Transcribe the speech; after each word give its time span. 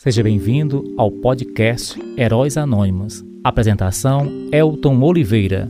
Seja 0.00 0.22
bem-vindo 0.22 0.94
ao 0.96 1.10
podcast 1.10 2.00
Heróis 2.16 2.56
Anônimos. 2.56 3.24
Apresentação: 3.42 4.30
Elton 4.52 5.02
Oliveira. 5.02 5.68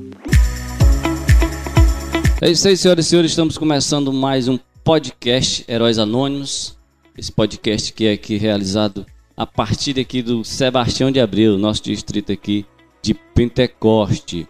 É 2.38 2.50
isso 2.50 2.68
aí, 2.68 2.76
senhoras 2.76 3.06
e 3.06 3.08
senhores. 3.08 3.30
Estamos 3.30 3.56
começando 3.56 4.12
mais 4.12 4.46
um 4.46 4.58
podcast 4.84 5.64
Heróis 5.66 5.98
Anônimos. 5.98 6.78
Esse 7.16 7.32
podcast 7.32 7.90
que 7.94 8.04
é 8.04 8.12
aqui 8.12 8.36
realizado 8.36 9.06
a 9.34 9.46
partir 9.46 9.98
aqui 9.98 10.20
do 10.20 10.44
Sebastião 10.44 11.10
de 11.10 11.20
Abril, 11.20 11.56
nosso 11.56 11.82
distrito 11.82 12.30
aqui 12.30 12.66
de 13.00 13.14
Pentecoste. 13.14 14.46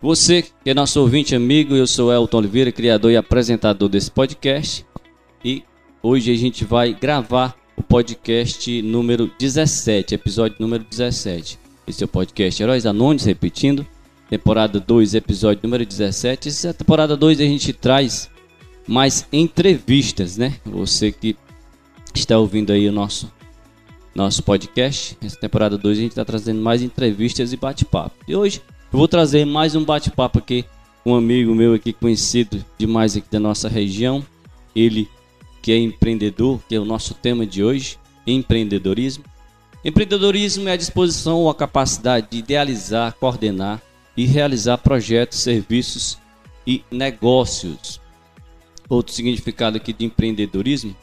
Você 0.00 0.42
que 0.42 0.70
é 0.70 0.74
nosso 0.74 1.00
ouvinte 1.00 1.34
amigo, 1.34 1.74
eu 1.74 1.88
sou 1.88 2.12
Elton 2.12 2.38
Oliveira, 2.38 2.70
criador 2.70 3.10
e 3.10 3.16
apresentador 3.16 3.88
desse 3.88 4.12
podcast. 4.12 4.86
E 5.44 5.64
hoje 6.00 6.32
a 6.32 6.36
gente 6.36 6.64
vai 6.64 6.94
gravar 6.94 7.65
o 7.76 7.82
podcast 7.82 8.82
número 8.82 9.30
17, 9.38 10.14
episódio 10.14 10.56
número 10.58 10.82
17. 10.82 11.58
Esse 11.86 12.02
é 12.02 12.06
o 12.06 12.08
podcast 12.08 12.62
Heróis 12.62 12.86
Anônimos, 12.86 13.24
repetindo, 13.24 13.86
temporada 14.30 14.80
2, 14.80 15.14
episódio 15.14 15.60
número 15.62 15.84
17. 15.84 16.48
Essa 16.48 16.72
temporada 16.72 17.16
2 17.16 17.40
a 17.40 17.44
gente 17.44 17.72
traz 17.72 18.30
mais 18.88 19.26
entrevistas, 19.32 20.36
né? 20.36 20.54
Você 20.64 21.12
que 21.12 21.36
está 22.14 22.38
ouvindo 22.38 22.72
aí 22.72 22.88
o 22.88 22.92
nosso 22.92 23.30
nosso 24.14 24.42
podcast, 24.42 25.18
essa 25.22 25.38
temporada 25.38 25.76
2 25.76 25.98
a 25.98 26.00
gente 26.00 26.12
está 26.12 26.24
trazendo 26.24 26.62
mais 26.62 26.80
entrevistas 26.80 27.52
e 27.52 27.56
bate-papo. 27.56 28.16
E 28.26 28.34
hoje 28.34 28.62
eu 28.90 28.98
vou 28.98 29.06
trazer 29.06 29.44
mais 29.44 29.74
um 29.74 29.84
bate-papo 29.84 30.38
aqui 30.38 30.64
um 31.04 31.14
amigo 31.14 31.54
meu 31.54 31.74
aqui 31.74 31.92
conhecido 31.92 32.64
demais 32.78 33.14
aqui 33.16 33.30
da 33.30 33.38
nossa 33.38 33.68
região. 33.68 34.24
Ele 34.74 35.06
que 35.66 35.72
é 35.72 35.78
empreendedor, 35.78 36.60
que 36.68 36.76
é 36.76 36.78
o 36.78 36.84
nosso 36.84 37.12
tema 37.12 37.44
de 37.44 37.64
hoje, 37.64 37.98
empreendedorismo. 38.24 39.24
Empreendedorismo 39.84 40.68
é 40.68 40.72
a 40.74 40.76
disposição 40.76 41.38
ou 41.38 41.50
a 41.50 41.54
capacidade 41.56 42.28
de 42.30 42.38
idealizar, 42.38 43.12
coordenar 43.18 43.82
e 44.16 44.24
realizar 44.26 44.78
projetos, 44.78 45.40
serviços 45.40 46.18
e 46.64 46.84
negócios. 46.88 48.00
Outro 48.88 49.12
significado 49.12 49.76
aqui 49.76 49.92
de 49.92 50.04
empreendedorismo 50.04 50.94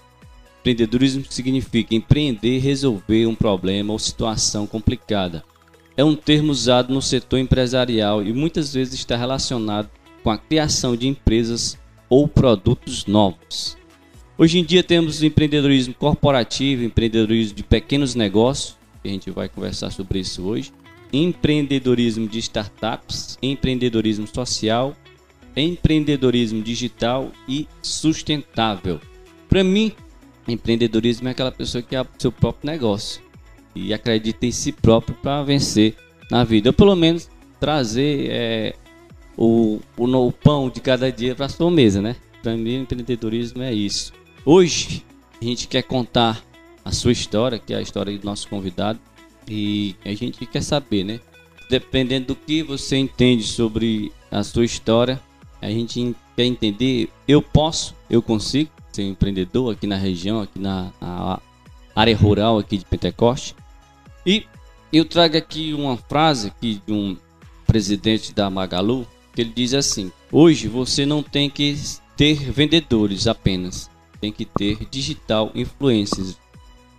Empreendedorismo 0.62 1.26
significa 1.30 1.94
empreender 1.94 2.60
resolver 2.60 3.28
um 3.28 3.36
problema 3.36 3.92
ou 3.92 4.00
situação 4.00 4.66
complicada. 4.66 5.44
É 5.98 6.06
um 6.06 6.16
termo 6.16 6.54
usado 6.54 6.94
no 6.94 7.02
setor 7.02 7.40
empresarial 7.40 8.24
e 8.24 8.32
muitas 8.32 8.74
vezes 8.74 8.94
está 8.94 9.18
relacionado 9.18 9.90
com 10.24 10.30
a 10.32 10.38
criação 10.38 10.96
de 10.96 11.06
empresas 11.06 11.78
ou 12.10 12.30
produtos 12.30 13.06
novos. 13.06 13.83
Hoje 14.36 14.58
em 14.58 14.64
dia 14.64 14.82
temos 14.82 15.22
empreendedorismo 15.22 15.94
corporativo, 15.94 16.84
empreendedorismo 16.84 17.56
de 17.56 17.62
pequenos 17.62 18.16
negócios, 18.16 18.76
a 19.06 19.08
gente 19.08 19.30
vai 19.30 19.48
conversar 19.48 19.92
sobre 19.92 20.20
isso 20.20 20.42
hoje, 20.44 20.74
empreendedorismo 21.12 22.28
de 22.28 22.40
startups, 22.40 23.38
empreendedorismo 23.44 24.26
social, 24.26 24.96
empreendedorismo 25.56 26.64
digital 26.64 27.32
e 27.48 27.68
sustentável. 27.80 29.00
Para 29.48 29.64
mim, 29.64 29.92
empreendedorismo 30.48 31.28
é 31.28 31.32
aquela 31.32 31.52
pessoa 31.52 31.84
que 31.84 31.96
abre 31.96 32.14
seu 32.18 32.32
próprio 32.32 32.72
negócio 32.72 33.22
e 33.76 33.94
acredita 33.94 34.48
em 34.48 34.52
si 34.52 34.72
próprio 34.72 35.16
para 35.22 35.44
vencer 35.44 35.96
na 36.32 36.44
vida, 36.44 36.70
ou 36.70 36.74
pelo 36.74 36.96
menos 36.96 37.30
trazer 37.60 38.32
é, 38.32 38.76
o, 39.38 39.80
o, 39.96 40.28
o 40.28 40.32
pão 40.32 40.72
de 40.72 40.82
cada 40.82 41.12
dia 41.12 41.36
para 41.36 41.48
sua 41.48 41.70
mesa, 41.70 42.02
né? 42.02 42.16
Para 42.42 42.58
mim, 42.58 42.82
empreendedorismo 42.82 43.62
é 43.62 43.72
isso. 43.72 44.23
Hoje 44.46 45.06
a 45.42 45.46
gente 45.46 45.68
quer 45.68 45.84
contar 45.84 46.44
a 46.84 46.92
sua 46.92 47.14
história, 47.14 47.58
que 47.58 47.74
é 47.74 47.78
a 47.78 47.82
história 47.82 48.18
do 48.18 48.26
nosso 48.26 48.48
convidado, 48.50 49.00
e 49.48 49.96
a 50.04 50.14
gente 50.14 50.46
quer 50.46 50.62
saber, 50.62 51.06
né? 51.06 51.20
Dependendo 51.70 52.28
do 52.28 52.36
que 52.36 52.62
você 52.62 52.98
entende 52.98 53.44
sobre 53.44 54.12
a 54.30 54.44
sua 54.44 54.66
história, 54.66 55.22
a 55.62 55.70
gente 55.70 56.14
quer 56.36 56.44
entender. 56.44 57.10
Eu 57.26 57.42
posso, 57.42 57.96
eu 58.10 58.22
consigo 58.22 58.70
ser 58.92 59.04
empreendedor 59.04 59.74
aqui 59.74 59.88
na 59.88 59.96
região, 59.96 60.42
aqui 60.42 60.60
na, 60.60 60.92
na 61.00 61.40
área 61.96 62.16
rural 62.16 62.60
aqui 62.60 62.78
de 62.78 62.86
Pentecoste. 62.86 63.56
E 64.26 64.46
eu 64.92 65.06
trago 65.06 65.38
aqui 65.38 65.74
uma 65.74 65.96
frase 65.96 66.48
aqui 66.48 66.82
de 66.86 66.92
um 66.92 67.16
presidente 67.66 68.34
da 68.34 68.50
Magalu, 68.50 69.08
que 69.34 69.42
ele 69.42 69.54
diz 69.56 69.74
assim: 69.74 70.12
Hoje 70.30 70.68
você 70.68 71.06
não 71.06 71.24
tem 71.24 71.50
que 71.50 71.76
ter 72.18 72.52
vendedores 72.52 73.26
apenas, 73.26 73.90
tem 74.24 74.32
que 74.32 74.46
ter 74.46 74.78
digital 74.90 75.52
influencers. 75.54 76.38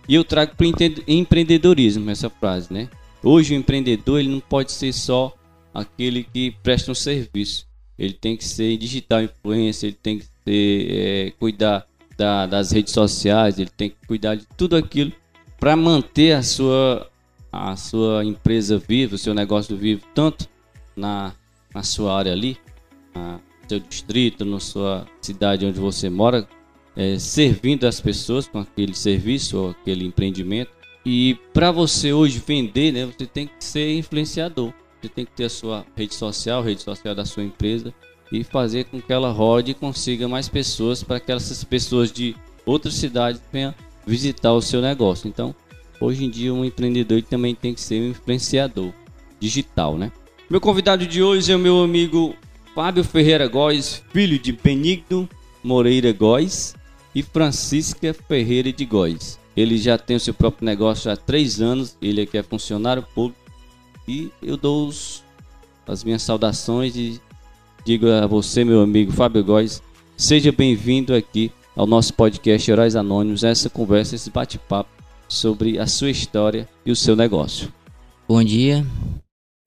E 0.07 0.13
eu 0.13 0.23
trago 0.23 0.55
para 0.55 0.67
o 0.67 0.71
empreendedorismo 1.07 2.11
essa 2.11 2.29
frase, 2.29 2.71
né? 2.71 2.87
Hoje 3.23 3.55
o 3.55 3.57
empreendedor 3.57 4.19
ele 4.19 4.29
não 4.29 4.39
pode 4.39 4.71
ser 4.71 4.93
só 4.93 5.35
aquele 5.73 6.23
que 6.23 6.51
presta 6.61 6.91
um 6.91 6.95
serviço. 6.95 7.65
Ele 7.97 8.13
tem 8.13 8.37
que 8.37 8.45
ser 8.45 8.77
digital 8.77 9.23
influencer, 9.23 9.89
ele 9.89 9.97
tem 10.03 10.19
que 10.19 10.25
ser, 10.25 10.91
é, 10.91 11.31
cuidar 11.39 11.87
da, 12.15 12.45
das 12.45 12.71
redes 12.71 12.93
sociais, 12.93 13.57
ele 13.57 13.71
tem 13.75 13.89
que 13.89 14.05
cuidar 14.05 14.35
de 14.35 14.45
tudo 14.55 14.75
aquilo 14.75 15.11
para 15.59 15.75
manter 15.75 16.33
a 16.33 16.43
sua, 16.43 17.09
a 17.51 17.75
sua 17.75 18.23
empresa 18.23 18.77
viva, 18.77 19.15
o 19.15 19.17
seu 19.17 19.33
negócio 19.33 19.75
vivo, 19.75 20.03
tanto 20.13 20.47
na, 20.95 21.33
na 21.73 21.81
sua 21.81 22.15
área 22.15 22.31
ali, 22.33 22.55
no 23.15 23.41
seu 23.67 23.79
distrito, 23.79 24.45
na 24.45 24.59
sua 24.59 25.07
cidade 25.19 25.65
onde 25.65 25.79
você 25.79 26.07
mora, 26.07 26.47
é, 26.95 27.19
servindo 27.19 27.85
as 27.85 27.99
pessoas 27.99 28.47
com 28.47 28.59
aquele 28.59 28.95
serviço 28.95 29.57
ou 29.57 29.69
aquele 29.71 30.05
empreendimento. 30.05 30.71
E 31.05 31.37
para 31.53 31.71
você 31.71 32.13
hoje 32.13 32.41
vender, 32.45 32.91
né, 32.91 33.05
você 33.05 33.25
tem 33.25 33.47
que 33.47 33.63
ser 33.63 33.95
influenciador. 33.95 34.73
Você 35.01 35.09
tem 35.09 35.25
que 35.25 35.31
ter 35.33 35.45
a 35.45 35.49
sua 35.49 35.85
rede 35.95 36.15
social, 36.15 36.63
rede 36.63 36.81
social 36.81 37.13
da 37.13 37.25
sua 37.25 37.43
empresa 37.43 37.93
e 38.31 38.43
fazer 38.43 38.85
com 38.85 38.99
que 38.99 39.13
ela 39.13 39.31
rode 39.31 39.71
e 39.71 39.75
consiga 39.75 40.27
mais 40.27 40.49
pessoas 40.49 41.03
para 41.03 41.19
que 41.19 41.31
essas 41.31 41.63
pessoas 41.63 42.11
de 42.11 42.35
outras 42.65 42.95
cidades 42.95 43.39
venham 43.51 43.75
visitar 44.07 44.53
o 44.53 44.61
seu 44.61 44.81
negócio. 44.81 45.27
Então, 45.27 45.53
hoje 46.01 46.25
em 46.25 46.29
dia 46.29 46.51
um 46.51 46.65
empreendedor 46.65 47.21
também 47.21 47.53
tem 47.53 47.73
que 47.73 47.81
ser 47.81 48.01
um 48.01 48.09
influenciador 48.09 48.91
digital, 49.39 49.95
né? 49.95 50.11
Meu 50.49 50.59
convidado 50.59 51.05
de 51.05 51.21
hoje 51.21 51.51
é 51.51 51.55
o 51.55 51.59
meu 51.59 51.83
amigo 51.83 52.35
Fábio 52.73 53.03
Ferreira 53.03 53.47
Góes, 53.47 54.03
filho 54.11 54.39
de 54.39 54.51
Benigno 54.51 55.29
Moreira 55.63 56.11
Góes 56.11 56.73
e 57.15 57.23
Francisca 57.23 58.13
Ferreira 58.13 58.73
de 58.73 58.85
Góes. 58.85 59.39
Ele 59.55 59.77
já 59.77 59.97
tem 59.97 60.17
o 60.17 60.19
seu 60.19 60.33
próprio 60.33 60.65
negócio 60.65 61.09
há 61.09 61.15
três 61.15 61.61
anos, 61.61 61.97
ele 62.01 62.21
aqui 62.21 62.37
é 62.37 62.43
funcionário 62.43 63.01
público 63.01 63.39
e 64.05 64.29
eu 64.43 64.57
dou 64.57 64.89
os, 64.89 65.23
as 65.87 66.03
minhas 66.03 66.21
saudações 66.21 66.95
e 66.97 67.21
digo 67.85 68.09
a 68.09 68.27
você, 68.27 68.65
meu 68.65 68.81
amigo 68.81 69.13
Fábio 69.13 69.43
Góes, 69.43 69.81
seja 70.17 70.51
bem-vindo 70.51 71.15
aqui 71.15 71.51
ao 71.73 71.87
nosso 71.87 72.13
podcast 72.13 72.69
Heróis 72.69 72.97
Anônimos, 72.97 73.45
essa 73.45 73.69
conversa, 73.69 74.15
esse 74.15 74.29
bate-papo 74.29 74.89
sobre 75.27 75.79
a 75.79 75.87
sua 75.87 76.09
história 76.09 76.67
e 76.85 76.91
o 76.91 76.95
seu 76.95 77.15
negócio. 77.15 77.71
Bom 78.27 78.43
dia, 78.43 78.85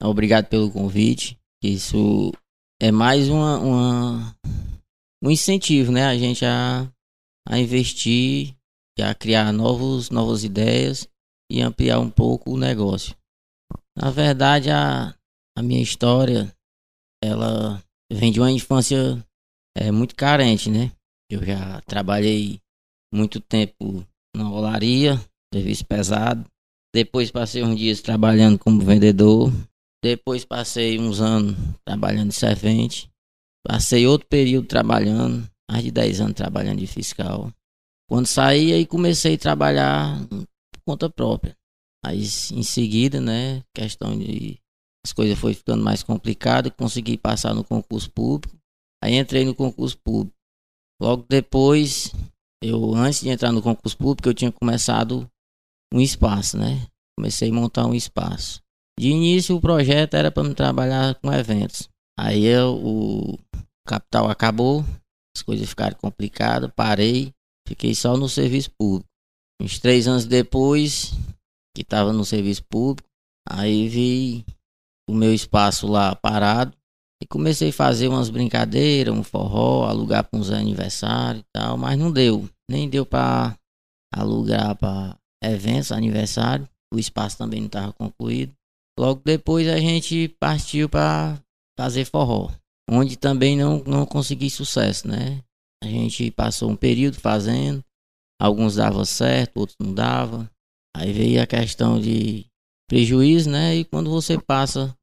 obrigado 0.03 0.47
pelo 0.47 0.70
convite. 0.70 1.38
Isso 1.62 2.31
é 2.81 2.92
mais 2.92 3.28
uma, 3.28 3.58
uma 3.58 4.37
um 5.22 5.31
incentivo, 5.31 5.91
né, 5.91 6.04
a 6.04 6.16
gente 6.16 6.44
a 6.44 6.87
a 7.48 7.59
investir, 7.59 8.54
a 9.00 9.14
criar 9.14 9.53
novos, 9.53 10.10
novas 10.10 10.44
ideias 10.44 11.09
e 11.50 11.62
ampliar 11.62 11.98
um 11.98 12.10
pouco 12.10 12.53
o 12.53 12.59
negócio. 12.59 13.16
Na 13.97 14.10
verdade, 14.10 14.70
a, 14.70 15.14
a 15.56 15.62
minha 15.62 15.82
história, 15.82 16.54
ela 17.25 17.82
vem 18.12 18.31
de 18.31 18.38
uma 18.38 18.50
infância 18.50 19.25
é, 19.76 19.91
muito 19.91 20.14
carente, 20.14 20.70
né? 20.70 20.92
Eu 21.31 21.42
já 21.44 21.81
trabalhei 21.82 22.60
muito 23.12 23.41
tempo 23.41 24.06
na 24.37 24.50
olaria, 24.50 25.19
serviço 25.53 25.87
pesado. 25.87 26.44
Depois 26.94 27.31
passei 27.31 27.62
uns 27.62 27.78
dias 27.78 28.02
trabalhando 28.02 28.58
como 28.58 28.81
vendedor. 28.81 29.52
Depois 30.02 30.44
passei 30.44 30.99
uns 30.99 31.20
anos 31.20 31.56
trabalhando 31.84 32.28
de 32.28 32.37
servente. 32.37 33.11
Passei 33.67 34.06
outro 34.06 34.28
período 34.28 34.67
trabalhando 34.67 35.49
mais 35.70 35.85
de 35.85 35.91
10 35.91 36.20
anos 36.20 36.35
trabalhando 36.35 36.79
de 36.79 36.87
fiscal. 36.87 37.53
Quando 38.09 38.26
saí, 38.26 38.73
aí 38.73 38.87
comecei 38.87 39.35
a 39.35 39.38
trabalhar 39.38 40.19
por 40.29 40.81
conta 40.87 41.11
própria. 41.11 41.56
Aí 42.05 42.23
em 42.53 42.62
seguida, 42.62 43.20
né, 43.20 43.62
questão 43.75 44.19
de 44.19 44.59
as 45.05 45.12
coisas 45.12 45.38
foi 45.38 45.55
ficando 45.55 45.82
mais 45.82 46.03
complicadas, 46.03 46.73
consegui 46.76 47.17
passar 47.17 47.55
no 47.55 47.65
concurso 47.65 48.11
público. 48.11 48.56
Aí 49.03 49.15
entrei 49.15 49.44
no 49.44 49.55
concurso 49.55 49.97
público. 49.99 50.37
Logo 51.00 51.25
depois, 51.29 52.12
eu 52.62 52.94
antes 52.94 53.20
de 53.20 53.29
entrar 53.29 53.53
no 53.53 53.62
concurso 53.62 53.97
público, 53.97 54.29
eu 54.29 54.35
tinha 54.35 54.50
começado 54.50 55.31
um 55.93 56.00
espaço, 56.00 56.59
né? 56.59 56.87
Comecei 57.17 57.50
a 57.50 57.53
montar 57.53 57.87
um 57.87 57.94
espaço. 57.94 58.61
De 58.99 59.09
início, 59.09 59.56
o 59.56 59.61
projeto 59.61 60.15
era 60.15 60.31
para 60.31 60.43
me 60.43 60.55
trabalhar 60.55 61.15
com 61.17 61.32
eventos. 61.32 61.88
Aí 62.19 62.44
eu, 62.44 62.75
o 62.75 63.38
capital 63.87 64.29
acabou, 64.29 64.85
as 65.38 65.43
coisas 65.43 65.69
ficaram 65.69 65.96
complicadas, 65.96 66.70
parei, 66.75 67.32
fiquei 67.67 67.94
só 67.94 68.17
no 68.17 68.29
serviço 68.29 68.70
público. 68.76 69.08
uns 69.61 69.79
três 69.79 70.06
anos 70.06 70.25
depois, 70.25 71.12
que 71.75 71.82
estava 71.82 72.12
no 72.12 72.25
serviço 72.25 72.64
público, 72.64 73.08
aí 73.49 73.88
vi 73.88 74.44
o 75.08 75.14
meu 75.14 75.32
espaço 75.32 75.87
lá 75.87 76.14
parado 76.14 76.76
e 77.23 77.26
comecei 77.26 77.70
a 77.70 77.73
fazer 77.73 78.08
umas 78.08 78.31
brincadeiras, 78.31 79.14
um 79.14 79.23
forró, 79.23 79.85
alugar 79.85 80.25
para 80.25 80.38
uns 80.38 80.50
aniversários 80.50 81.43
e 81.43 81.46
tal, 81.52 81.76
mas 81.76 81.99
não 81.99 82.12
deu, 82.12 82.49
nem 82.70 82.88
deu 82.88 83.06
para 83.06 83.56
alugar 84.12 84.76
para 84.76 85.17
eventos, 85.43 85.93
aniversário, 85.93 86.69
o 86.93 86.99
espaço 86.99 87.38
também 87.38 87.61
não 87.61 87.67
estava 87.67 87.93
concluído. 87.93 88.52
Logo 88.99 89.23
depois 89.25 89.69
a 89.69 89.79
gente 89.79 90.29
partiu 90.41 90.88
para 90.88 91.38
fazer 91.79 92.05
forró, 92.05 92.50
onde 92.88 93.17
também 93.17 93.56
não, 93.56 93.82
não 93.85 94.06
consegui 94.06 94.49
sucesso, 94.50 95.06
né? 95.06 95.43
A 95.82 95.87
gente 95.87 96.31
passou 96.31 96.70
um 96.70 96.76
período 96.76 97.20
fazendo, 97.20 97.85
alguns 98.40 98.76
davam 98.76 99.05
certo, 99.05 99.58
outros 99.58 99.76
não 99.81 99.94
davam. 99.94 100.49
Aí 100.96 101.12
veio 101.12 101.43
a 101.43 101.46
questão 101.46 102.00
de 102.00 102.46
prejuízo, 102.88 103.50
né? 103.50 103.76
E 103.76 103.85
quando 103.85 104.11
você 104.11 104.38
passa, 104.38 104.94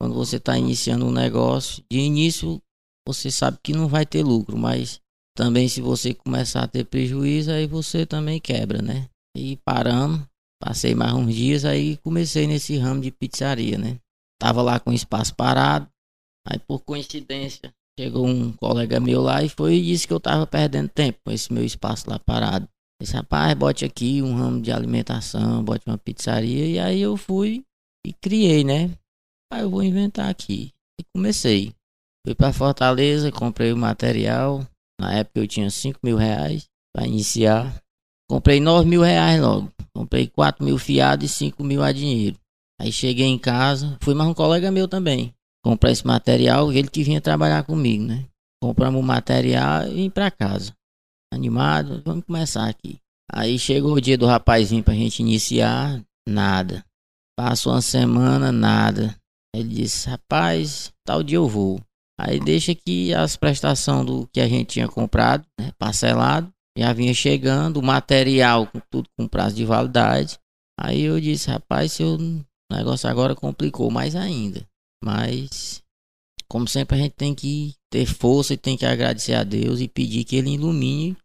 quando 0.00 0.14
você 0.14 0.36
está 0.36 0.56
iniciando 0.56 1.04
um 1.04 1.12
negócio, 1.12 1.84
de 1.90 1.98
início 1.98 2.62
você 3.06 3.30
sabe 3.30 3.58
que 3.62 3.72
não 3.72 3.86
vai 3.86 4.04
ter 4.04 4.22
lucro, 4.24 4.56
mas 4.56 5.00
também 5.36 5.68
se 5.68 5.80
você 5.80 6.12
começar 6.12 6.64
a 6.64 6.68
ter 6.68 6.84
prejuízo, 6.84 7.52
aí 7.52 7.66
você 7.66 8.04
também 8.04 8.40
quebra, 8.40 8.82
né? 8.82 9.08
E 9.36 9.56
parando, 9.64 10.26
passei 10.60 10.94
mais 10.94 11.12
uns 11.12 11.34
dias, 11.34 11.64
aí 11.64 11.98
comecei 11.98 12.46
nesse 12.46 12.76
ramo 12.76 13.00
de 13.00 13.10
pizzaria, 13.12 13.78
né? 13.78 13.98
Tava 14.40 14.62
lá 14.62 14.80
com 14.80 14.92
espaço 14.92 15.34
parado, 15.34 15.88
aí 16.46 16.58
por 16.58 16.80
coincidência 16.80 17.72
chegou 17.98 18.26
um 18.26 18.52
colega 18.52 19.00
meu 19.00 19.22
lá 19.22 19.42
e 19.42 19.48
foi 19.48 19.76
e 19.76 19.82
disse 19.82 20.06
que 20.06 20.12
eu 20.12 20.20
tava 20.20 20.46
perdendo 20.46 20.88
tempo 20.88 21.18
com 21.24 21.32
esse 21.32 21.52
meu 21.52 21.64
espaço 21.64 22.08
lá 22.08 22.18
parado. 22.18 22.68
Disse, 23.00 23.14
rapaz, 23.14 23.54
bote 23.54 23.84
aqui 23.84 24.22
um 24.22 24.34
ramo 24.34 24.60
de 24.60 24.72
alimentação, 24.72 25.62
bote 25.62 25.84
uma 25.86 25.98
pizzaria. 25.98 26.66
E 26.66 26.78
aí 26.78 27.00
eu 27.00 27.16
fui 27.16 27.62
e 28.06 28.12
criei, 28.12 28.64
né? 28.64 28.90
Aí 29.52 29.62
eu 29.62 29.70
vou 29.70 29.82
inventar 29.82 30.30
aqui. 30.30 30.72
E 31.00 31.04
comecei. 31.14 31.72
Fui 32.26 32.34
para 32.34 32.52
Fortaleza, 32.52 33.30
comprei 33.30 33.72
o 33.72 33.76
material. 33.76 34.66
Na 35.00 35.12
época 35.12 35.40
eu 35.40 35.46
tinha 35.46 35.70
5 35.70 36.00
mil 36.02 36.16
reais 36.16 36.66
para 36.94 37.06
iniciar. 37.06 37.82
Comprei 38.30 38.60
9 38.60 38.88
mil 38.88 39.02
reais 39.02 39.40
logo. 39.40 39.70
Comprei 39.94 40.26
4 40.26 40.64
mil 40.64 40.78
fiados 40.78 41.30
e 41.30 41.32
5 41.32 41.62
mil 41.62 41.82
a 41.82 41.92
dinheiro. 41.92 42.38
Aí 42.80 42.92
cheguei 42.92 43.26
em 43.26 43.38
casa, 43.38 43.96
fui 44.02 44.14
mais 44.14 44.28
um 44.28 44.34
colega 44.34 44.70
meu 44.70 44.88
também. 44.88 45.35
Comprar 45.66 45.90
esse 45.90 46.06
material, 46.06 46.72
ele 46.72 46.88
que 46.88 47.02
vinha 47.02 47.20
trabalhar 47.20 47.64
comigo, 47.64 48.04
né? 48.04 48.24
Compramos 48.62 49.00
o 49.00 49.04
material 49.04 49.88
e 49.88 49.94
vim 49.94 50.10
para 50.10 50.30
casa 50.30 50.72
animado, 51.32 52.02
vamos 52.04 52.24
começar 52.24 52.68
aqui. 52.68 52.98
Aí 53.30 53.58
chegou 53.58 53.94
o 53.94 54.00
dia 54.00 54.16
do 54.16 54.26
rapazinho 54.26 54.82
pra 54.82 54.94
gente 54.94 55.20
iniciar, 55.20 56.00
nada. 56.28 56.84
Passou 57.38 57.72
uma 57.72 57.82
semana, 57.82 58.50
nada. 58.50 59.14
Ele 59.54 59.68
disse, 59.68 60.08
rapaz, 60.08 60.92
tal 61.04 61.22
dia 61.22 61.36
eu 61.36 61.48
vou. 61.48 61.80
Aí 62.18 62.40
deixa 62.40 62.74
que 62.74 63.12
as 63.12 63.36
prestações 63.36 64.06
do 64.06 64.26
que 64.32 64.40
a 64.40 64.48
gente 64.48 64.68
tinha 64.68 64.88
comprado, 64.88 65.44
né, 65.60 65.72
parcelado, 65.78 66.50
já 66.78 66.92
vinha 66.92 67.12
chegando, 67.12 67.78
o 67.78 67.82
material 67.82 68.66
com 68.66 68.80
tudo 68.90 69.08
com 69.18 69.28
prazo 69.28 69.56
de 69.56 69.64
validade. 69.64 70.38
Aí 70.78 71.02
eu 71.02 71.20
disse, 71.20 71.50
rapaz, 71.50 71.92
seu 71.92 72.16
negócio 72.70 73.08
agora 73.08 73.34
complicou 73.34 73.90
mais 73.90 74.14
ainda. 74.14 74.66
Mas, 75.02 75.82
como 76.48 76.66
sempre, 76.66 76.96
a 76.96 77.00
gente 77.02 77.14
tem 77.14 77.34
que 77.34 77.74
ter 77.90 78.06
força 78.06 78.54
e 78.54 78.58
tem 78.58 78.76
que 78.76 78.86
agradecer 78.86 79.34
a 79.34 79.44
Deus 79.44 79.80
e 79.80 79.88
pedir 79.88 80.24
que 80.24 80.36
Ele 80.36 80.50
ilumine 80.50 81.16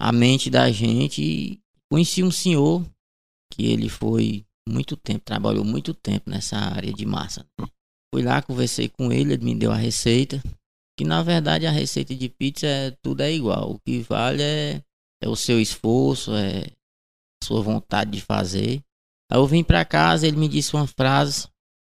a 0.00 0.12
mente 0.12 0.48
da 0.50 0.70
gente. 0.70 1.60
Conheci 1.90 2.22
um 2.22 2.30
senhor 2.30 2.84
que 3.52 3.66
ele 3.66 3.88
foi 3.88 4.44
muito 4.68 4.96
tempo, 4.96 5.24
trabalhou 5.24 5.64
muito 5.64 5.94
tempo 5.94 6.30
nessa 6.30 6.56
área 6.56 6.92
de 6.92 7.04
massa. 7.04 7.46
Fui 8.14 8.22
lá, 8.22 8.40
conversei 8.40 8.88
com 8.88 9.12
ele, 9.12 9.34
ele 9.34 9.44
me 9.44 9.54
deu 9.54 9.72
a 9.72 9.76
receita. 9.76 10.42
Que 10.96 11.04
na 11.04 11.22
verdade 11.22 11.66
a 11.66 11.70
receita 11.70 12.14
de 12.14 12.28
pizza 12.28 12.66
é 12.66 12.90
tudo 13.02 13.22
é 13.22 13.32
igual. 13.32 13.72
O 13.72 13.78
que 13.80 14.00
vale 14.00 14.42
é, 14.42 14.82
é 15.22 15.28
o 15.28 15.36
seu 15.36 15.60
esforço, 15.60 16.34
é 16.34 16.66
a 17.42 17.46
sua 17.46 17.62
vontade 17.62 18.10
de 18.10 18.20
fazer. 18.20 18.82
Aí 19.30 19.38
eu 19.38 19.46
vim 19.46 19.62
para 19.62 19.84
casa, 19.84 20.26
ele 20.26 20.36
me 20.36 20.48
disse 20.48 20.74
uma 20.74 20.86
frase 20.86 21.48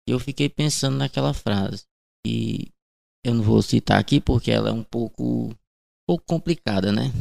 e 0.09 0.11
eu 0.11 0.19
fiquei 0.19 0.50
pensando 0.50 0.97
naquela 0.97 1.33
frase. 1.33 1.83
E 2.25 2.67
eu 3.23 3.35
não 3.35 3.44
vou 3.44 3.61
citar 3.61 4.00
aqui 4.00 4.19
porque 4.19 4.50
ela 4.50 4.69
é 4.69 4.73
um 4.73 4.83
pouco, 4.83 5.50
um 5.50 5.56
pouco 6.07 6.25
complicada, 6.25 6.91
né? 6.91 7.13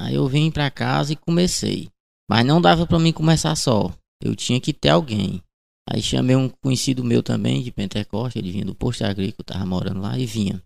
Aí 0.00 0.14
eu 0.14 0.26
vim 0.26 0.50
para 0.50 0.70
casa 0.70 1.12
e 1.12 1.16
comecei. 1.16 1.90
Mas 2.28 2.46
não 2.46 2.60
dava 2.60 2.86
para 2.86 2.98
mim 2.98 3.12
começar 3.12 3.54
só. 3.54 3.94
Eu 4.22 4.34
tinha 4.34 4.58
que 4.58 4.72
ter 4.72 4.88
alguém. 4.88 5.42
Aí 5.88 6.02
chamei 6.02 6.34
um 6.34 6.48
conhecido 6.48 7.04
meu 7.04 7.22
também 7.22 7.62
de 7.62 7.70
Pentecoste, 7.70 8.38
ele 8.38 8.50
vinha 8.50 8.64
do 8.64 8.74
posto 8.74 9.04
agrícola, 9.04 9.44
tava 9.44 9.66
morando 9.66 10.00
lá 10.00 10.18
e 10.18 10.24
vinha. 10.24 10.60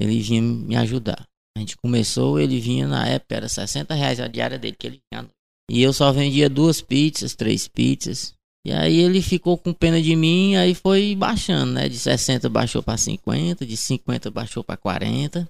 Ele 0.00 0.20
vinha 0.20 0.42
me 0.42 0.74
ajudar. 0.74 1.28
A 1.56 1.60
gente 1.60 1.76
começou, 1.76 2.40
ele 2.40 2.58
vinha 2.58 2.88
na 2.88 3.06
época, 3.06 3.36
era 3.36 3.48
60 3.48 3.94
reais 3.94 4.18
a 4.18 4.26
diária 4.26 4.58
dele 4.58 4.76
que 4.76 4.86
ele 4.86 5.00
tinha. 5.12 5.30
E 5.70 5.82
eu 5.82 5.92
só 5.92 6.10
vendia 6.10 6.48
duas 6.48 6.80
pizzas, 6.80 7.34
três 7.34 7.68
pizzas. 7.68 8.34
E 8.66 8.72
aí 8.72 8.98
ele 8.98 9.20
ficou 9.20 9.58
com 9.58 9.74
pena 9.74 10.00
de 10.00 10.16
mim, 10.16 10.56
aí 10.56 10.74
foi 10.74 11.14
baixando, 11.14 11.72
né? 11.72 11.88
De 11.88 11.98
60 11.98 12.48
baixou 12.48 12.82
para 12.82 12.96
50, 12.96 13.66
de 13.66 13.76
50 13.76 14.30
baixou 14.30 14.64
para 14.64 14.76
40. 14.76 15.48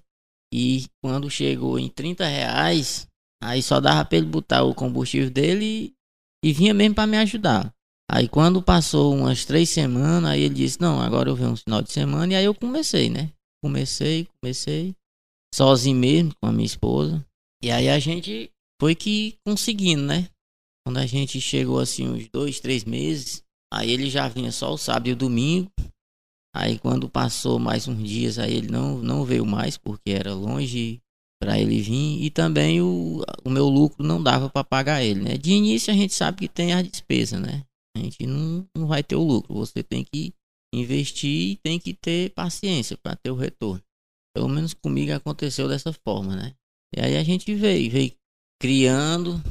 E 0.52 0.86
quando 1.00 1.30
chegou 1.30 1.78
em 1.78 1.88
30 1.88 2.26
reais, 2.26 3.06
aí 3.42 3.62
só 3.62 3.80
dava 3.80 4.04
para 4.04 4.18
ele 4.18 4.26
botar 4.26 4.64
o 4.64 4.74
combustível 4.74 5.30
dele 5.30 5.94
e, 6.44 6.48
e 6.48 6.52
vinha 6.52 6.74
mesmo 6.74 6.96
para 6.96 7.06
me 7.06 7.16
ajudar. 7.18 7.72
Aí 8.10 8.28
quando 8.28 8.62
passou 8.62 9.14
umas 9.14 9.44
três 9.44 9.70
semanas, 9.70 10.30
aí 10.30 10.42
ele 10.42 10.54
disse, 10.54 10.80
não, 10.80 11.00
agora 11.00 11.28
eu 11.30 11.36
venho 11.36 11.50
um 11.50 11.56
final 11.56 11.82
de 11.82 11.92
semana. 11.92 12.32
E 12.32 12.36
aí 12.36 12.44
eu 12.44 12.54
comecei, 12.54 13.08
né? 13.08 13.30
Comecei, 13.62 14.28
comecei, 14.40 14.94
sozinho 15.54 15.96
mesmo, 15.96 16.34
com 16.40 16.48
a 16.48 16.52
minha 16.52 16.66
esposa. 16.66 17.24
E 17.62 17.70
aí 17.70 17.88
a 17.88 17.98
gente 17.98 18.50
foi 18.80 18.94
que 18.94 19.36
conseguindo, 19.46 20.02
né? 20.02 20.28
Quando 20.86 20.98
a 20.98 21.06
gente 21.06 21.40
chegou 21.40 21.78
assim 21.78 22.06
uns 22.08 22.28
dois, 22.28 22.60
três 22.60 22.84
meses, 22.84 23.42
aí 23.72 23.90
ele 23.90 24.10
já 24.10 24.28
vinha 24.28 24.52
só 24.52 24.72
o 24.72 24.78
sábado 24.78 25.08
e 25.08 25.12
o 25.12 25.16
domingo. 25.16 25.70
Aí 26.54 26.78
quando 26.78 27.08
passou 27.08 27.58
mais 27.58 27.88
uns 27.88 28.06
dias, 28.06 28.38
aí 28.38 28.54
ele 28.54 28.68
não, 28.68 28.98
não 28.98 29.24
veio 29.24 29.44
mais 29.44 29.76
porque 29.76 30.10
era 30.10 30.34
longe 30.34 31.00
para 31.42 31.58
ele 31.58 31.80
vir 31.80 32.22
e 32.22 32.30
também 32.30 32.80
o, 32.80 33.22
o 33.44 33.50
meu 33.50 33.68
lucro 33.68 34.06
não 34.06 34.22
dava 34.22 34.48
para 34.48 34.62
pagar 34.62 35.02
ele, 35.02 35.20
né? 35.20 35.36
De 35.36 35.52
início 35.52 35.92
a 35.92 35.96
gente 35.96 36.14
sabe 36.14 36.38
que 36.38 36.48
tem 36.48 36.72
a 36.72 36.80
despesa, 36.80 37.40
né? 37.40 37.64
A 37.96 38.00
gente 38.00 38.26
não, 38.26 38.66
não 38.76 38.86
vai 38.86 39.02
ter 39.02 39.16
o 39.16 39.22
lucro, 39.22 39.54
você 39.54 39.82
tem 39.82 40.04
que 40.04 40.32
investir 40.74 41.52
e 41.52 41.56
tem 41.56 41.78
que 41.78 41.94
ter 41.94 42.30
paciência 42.30 42.96
para 42.96 43.16
ter 43.16 43.30
o 43.30 43.36
retorno. 43.36 43.82
Pelo 44.34 44.48
menos 44.48 44.74
comigo 44.74 45.12
aconteceu 45.12 45.68
dessa 45.68 45.92
forma, 45.92 46.34
né? 46.34 46.54
E 46.96 47.00
aí 47.00 47.16
a 47.16 47.24
gente 47.24 47.54
veio, 47.54 47.90
veio 47.90 48.12
criando 48.60 49.42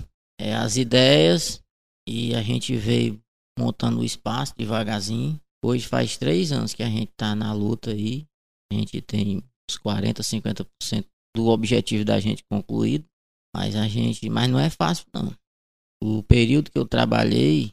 é, 0.43 0.55
as 0.55 0.75
ideias 0.77 1.61
e 2.07 2.35
a 2.35 2.41
gente 2.41 2.75
veio 2.75 3.21
montando 3.57 3.99
o 3.99 4.03
espaço 4.03 4.53
devagarzinho 4.57 5.39
Hoje 5.63 5.87
faz 5.87 6.17
três 6.17 6.51
anos 6.51 6.73
que 6.73 6.83
a 6.83 6.89
gente 6.89 7.11
está 7.11 7.33
na 7.33 7.53
luta 7.53 7.91
aí. 7.91 8.27
A 8.69 8.75
gente 8.75 9.01
tem 9.01 9.37
uns 9.37 9.77
40, 9.77 10.21
50% 10.21 11.05
do 11.33 11.47
objetivo 11.47 12.03
da 12.03 12.19
gente 12.19 12.43
concluído. 12.51 13.05
Mas 13.55 13.73
a 13.73 13.87
gente. 13.87 14.29
Mas 14.29 14.49
não 14.49 14.59
é 14.59 14.69
fácil 14.69 15.05
não. 15.13 15.33
O 16.03 16.21
período 16.21 16.69
que 16.69 16.77
eu 16.77 16.85
trabalhei 16.85 17.71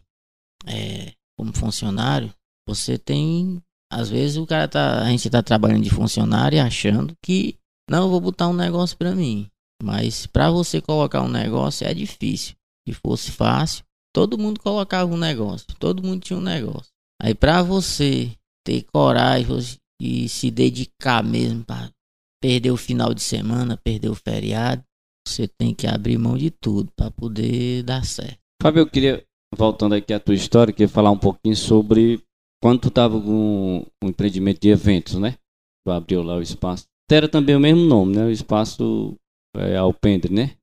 é, 0.67 1.15
como 1.37 1.53
funcionário, 1.53 2.33
você 2.69 2.97
tem. 2.97 3.61
Às 3.93 4.09
vezes 4.09 4.37
o 4.37 4.47
cara 4.47 4.69
tá. 4.69 5.03
A 5.03 5.11
gente 5.11 5.29
tá 5.29 5.43
trabalhando 5.43 5.83
de 5.83 5.91
funcionário 5.91 6.63
achando 6.63 7.13
que. 7.25 7.59
Não, 7.91 8.09
vou 8.09 8.21
botar 8.21 8.47
um 8.47 8.55
negócio 8.55 8.97
para 8.97 9.17
mim. 9.17 9.49
Mas 9.83 10.27
para 10.27 10.49
você 10.49 10.81
colocar 10.81 11.23
um 11.23 11.29
negócio 11.29 11.85
é 11.85 11.93
difícil. 11.93 12.55
Se 12.87 12.95
fosse 12.95 13.31
fácil, 13.31 13.85
todo 14.15 14.39
mundo 14.39 14.61
colocava 14.61 15.13
um 15.13 15.19
negócio. 15.19 15.67
Todo 15.79 16.03
mundo 16.03 16.23
tinha 16.23 16.39
um 16.39 16.43
negócio. 16.43 16.91
Aí 17.23 17.35
para 17.35 17.63
você 17.63 18.33
ter 18.65 18.85
coragem 18.93 19.47
e 20.01 20.29
se 20.29 20.51
dedicar 20.51 21.23
mesmo 21.23 21.65
para 21.65 21.91
perder 22.43 22.71
o 22.71 22.77
final 22.77 23.13
de 23.13 23.23
semana, 23.23 23.77
perder 23.77 24.09
o 24.09 24.15
feriado, 24.15 24.83
você 25.27 25.47
tem 25.47 25.75
que 25.75 25.87
abrir 25.87 26.19
mão 26.19 26.37
de 26.37 26.51
tudo 26.51 26.91
para 26.97 27.11
poder 27.11 27.83
dar 27.83 28.05
certo. 28.05 28.39
Fábio, 28.63 28.81
eu 28.81 28.87
queria, 28.87 29.25
voltando 29.55 29.95
aqui 29.95 30.13
à 30.13 30.21
tua 30.21 30.35
história, 30.35 30.73
queria 30.73 30.89
falar 30.89 31.11
um 31.11 31.19
pouquinho 31.19 31.57
sobre 31.57 32.23
quando 32.63 32.81
tu 32.81 32.89
estava 32.89 33.21
com 33.21 33.87
um 34.03 34.09
empreendimento 34.09 34.61
de 34.61 34.71
eventos, 34.71 35.15
né? 35.15 35.37
Tu 35.85 35.91
abriu 35.91 36.23
lá 36.23 36.37
o 36.37 36.43
espaço. 36.43 36.85
Era 37.11 37.29
também 37.29 37.57
o 37.57 37.61
mesmo 37.61 37.83
nome, 37.83 38.17
né? 38.17 38.25
O 38.25 38.31
espaço 38.31 39.17
é, 39.57 39.77
Alpendre, 39.77 40.33
né? 40.33 40.57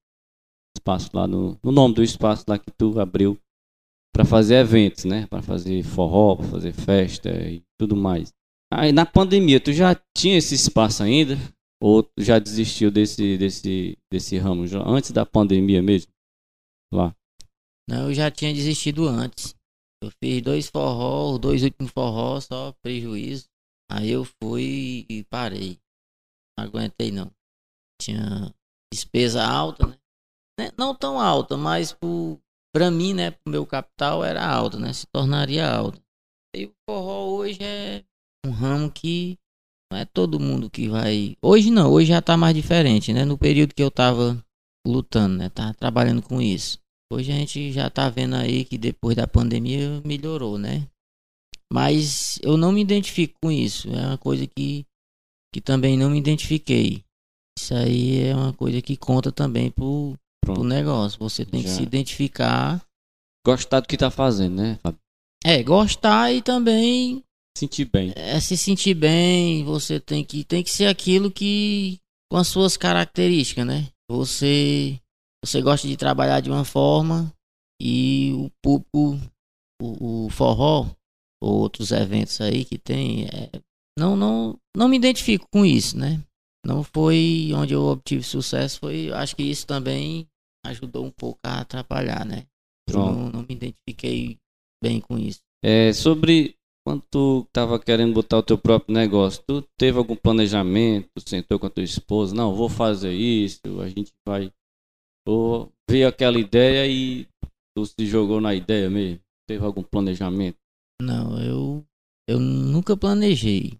Espaço 0.88 1.10
lá 1.13 1.27
no, 1.27 1.60
no 1.62 1.70
nome 1.70 1.96
do 1.96 2.01
espaço 2.01 2.46
lá 2.48 2.58
que 2.58 2.72
tu 2.72 2.98
abriu 2.98 3.38
para 4.15 4.24
fazer 4.24 4.56
eventos, 4.56 5.03
né? 5.03 5.27
Para 5.27 5.41
fazer 5.41 5.84
forró, 5.84 6.38
fazer 6.38 6.72
festa 6.72 7.29
e 7.29 7.62
tudo 7.77 7.94
mais. 7.94 8.34
Aí 8.72 8.94
na 8.94 9.06
pandemia, 9.06 9.60
tu 9.60 9.74
já 9.74 9.94
tinha 10.15 10.38
esse 10.38 10.56
espaço 10.56 11.03
ainda? 11.03 11.36
Ou 11.84 12.03
tu 12.03 12.24
já 12.24 12.39
desistiu 12.39 12.89
desse, 12.89 13.38
desse, 13.38 13.98
desse 14.10 14.38
ramo 14.38 14.63
antes 14.86 15.12
da 15.12 15.25
pandemia 15.25 15.84
mesmo? 15.84 16.10
Lá. 16.94 17.13
Não, 17.89 18.08
eu 18.08 18.13
já 18.13 18.32
tinha 18.32 18.53
desistido 18.53 19.10
antes. 19.10 19.53
Eu 20.01 20.10
fiz 20.24 20.41
dois 20.41 20.70
forró, 20.70 21.38
dois 21.38 21.63
últimos 21.63 21.91
forró, 21.91 22.39
só 22.39 22.74
prejuízo. 22.82 23.48
Aí 23.91 24.10
eu 24.10 24.24
fui 24.41 25.06
e 25.10 25.25
parei. 25.25 25.77
Não 26.58 26.65
aguentei 26.65 27.12
não. 27.12 27.29
Tinha 28.01 28.53
despesa 28.94 29.46
alta, 29.46 29.86
né? 29.86 29.98
Né? 30.60 30.72
Não 30.78 30.96
tão 30.96 31.20
alta, 31.20 31.56
mas 31.56 31.94
pro, 31.94 32.40
pra 32.74 32.90
mim, 32.90 33.14
né, 33.14 33.32
pro 33.32 33.52
meu 33.52 33.66
capital 33.66 34.24
era 34.24 34.46
alta, 34.46 34.80
né? 34.80 34.92
Se 34.94 35.06
tornaria 35.08 35.70
alta. 35.70 36.02
E 36.56 36.66
o 36.66 36.72
forró 36.90 37.28
hoje 37.28 37.60
é 37.62 38.04
um 38.46 38.52
ramo 38.52 38.92
que 38.92 39.38
não 39.92 40.00
é 40.00 40.06
todo 40.06 40.40
mundo 40.40 40.70
que 40.70 40.88
vai. 40.88 41.36
Hoje 41.42 41.70
não, 41.70 41.92
hoje 41.92 42.08
já 42.08 42.22
tá 42.22 42.36
mais 42.36 42.56
diferente, 42.56 43.14
né? 43.14 43.24
No 43.24 43.38
período 43.38 43.74
que 43.74 43.84
eu 43.84 43.92
tava 43.92 44.44
lutando, 44.86 45.38
né? 45.38 45.50
Tava 45.50 45.74
trabalhando 45.74 46.22
com 46.22 46.42
isso. 46.42 46.80
Hoje 47.12 47.32
a 47.32 47.36
gente 47.36 47.72
já 47.72 47.90
tá 47.90 48.10
vendo 48.10 48.36
aí 48.36 48.66
que 48.66 48.78
depois 48.78 49.16
da 49.16 49.28
pandemia 49.28 50.02
melhorou, 50.06 50.58
né? 50.58 50.88
Mas 51.72 52.40
eu 52.42 52.58
não 52.58 52.72
me 52.72 52.82
identifico 52.82 53.36
com 53.42 53.52
isso. 53.52 53.90
É 53.90 54.08
uma 54.08 54.18
coisa 54.18 54.46
que, 54.48 54.86
que 55.54 55.62
também 55.62 55.98
não 55.98 56.10
me 56.10 56.18
identifiquei. 56.18 57.04
Isso 57.58 57.74
aí 57.74 58.24
é 58.24 58.36
uma 58.36 58.54
coisa 58.54 58.82
que 58.82 58.96
conta 58.96 59.32
também 59.32 59.72
pro, 59.72 60.18
pro 60.54 60.63
negócio. 60.63 61.20
Você 61.20 61.46
tem 61.46 61.62
já. 61.62 61.70
que 61.70 61.75
se 61.75 61.84
identificar. 61.84 62.82
Gostar 63.46 63.80
do 63.80 63.88
que 63.88 63.98
tá 63.98 64.12
fazendo, 64.12 64.56
né, 64.56 64.80
Fábio? 64.82 65.00
É, 65.44 65.63
gostar 65.63 66.34
e 66.34 66.42
também. 66.42 67.24
Sentir 67.58 67.86
bem. 67.86 68.13
É, 68.16 68.39
se 68.39 68.58
sentir 68.58 68.94
bem. 68.94 69.63
Você 69.63 70.00
tem 70.00 70.24
que, 70.24 70.44
tem 70.44 70.63
que 70.63 70.70
ser 70.70 70.88
aquilo 70.88 71.32
que. 71.32 72.00
com 72.32 72.38
as 72.38 72.48
suas 72.48 72.75
características, 72.77 73.66
né? 73.66 73.88
Você. 74.10 75.00
Você 75.46 75.62
gosta 75.62 75.88
de 75.88 75.96
trabalhar 75.96 76.42
de 76.42 76.50
uma 76.50 76.66
forma 76.66 77.32
e 77.82 78.34
o 78.34 78.50
público, 78.62 79.20
o, 79.82 80.25
o 80.25 80.30
forró, 80.30 80.89
ou 81.42 81.60
outros 81.60 81.92
eventos 81.92 82.42
aí 82.42 82.66
que 82.66 82.77
tem, 82.77 83.25
é, 83.25 83.50
não, 83.98 84.16
não, 84.16 84.60
não 84.75 84.88
me 84.88 84.98
identifico 84.98 85.48
com 85.51 85.66
isso, 85.66 85.98
né? 85.98 86.22
Não 86.66 86.84
foi 86.84 87.51
onde 87.56 87.74
eu 87.74 87.84
obtive 87.84 88.24
sucesso, 88.24 88.80
foi, 88.80 89.12
acho 89.12 89.36
que 89.36 89.44
isso 89.44 89.66
também 89.66 90.27
ajudou 90.68 91.06
um 91.06 91.12
pouco 91.12 91.40
a 91.44 91.62
atrapalhar, 91.62 92.26
né? 92.26 92.46
Não, 92.90 93.30
não, 93.30 93.42
me 93.42 93.56
identifiquei 93.56 94.38
bem 94.82 95.02
com 95.02 95.18
isso. 95.18 95.40
É, 95.64 95.92
sobre 95.92 96.56
quando 96.86 97.04
tu 97.12 97.46
estava 97.48 97.78
querendo 97.80 98.14
botar 98.14 98.38
o 98.38 98.44
teu 98.44 98.58
próprio 98.58 98.94
negócio, 98.94 99.44
tu 99.46 99.62
teve 99.78 99.98
algum 99.98 100.16
planejamento, 100.16 101.10
tu 101.16 101.30
sentou 101.30 101.60
com 101.60 101.66
a 101.66 101.70
tua 101.70 101.84
esposa, 101.84 102.34
não, 102.34 102.56
vou 102.56 102.70
fazer 102.70 103.14
isso, 103.14 103.60
a 103.82 103.90
gente 103.90 104.12
vai... 104.26 104.52
Ou 105.28 105.70
veio 105.90 106.08
aquela 106.08 106.40
ideia 106.40 106.88
e 106.88 107.28
tu 107.76 107.86
se 107.86 108.06
jogou 108.06 108.40
na 108.40 108.56
ideia 108.56 108.90
mesmo? 108.90 109.20
Teve 109.46 109.66
algum 109.66 109.84
planejamento? 109.84 110.58
Não, 111.02 111.38
eu, 111.42 111.86
eu 112.30 112.40
nunca 112.40 112.96
planejei. 112.96 113.78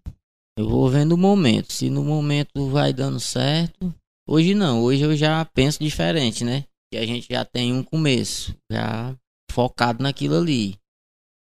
Eu 0.58 0.68
vou 0.68 0.90
vendo 0.90 1.14
o 1.14 1.18
momento. 1.18 1.72
Se 1.72 1.90
no 1.90 2.04
momento 2.04 2.68
vai 2.70 2.92
dando 2.92 3.20
certo. 3.20 3.94
Hoje 4.28 4.54
não, 4.54 4.84
hoje 4.84 5.04
eu 5.04 5.16
já 5.16 5.46
penso 5.46 5.80
diferente, 5.80 6.44
né? 6.44 6.66
E 6.94 6.98
a 6.98 7.06
gente 7.06 7.28
já 7.30 7.44
tem 7.44 7.74
um 7.74 7.84
começo, 7.84 8.56
já 8.72 9.18
focado 9.52 10.02
naquilo 10.02 10.38
ali. 10.38 10.78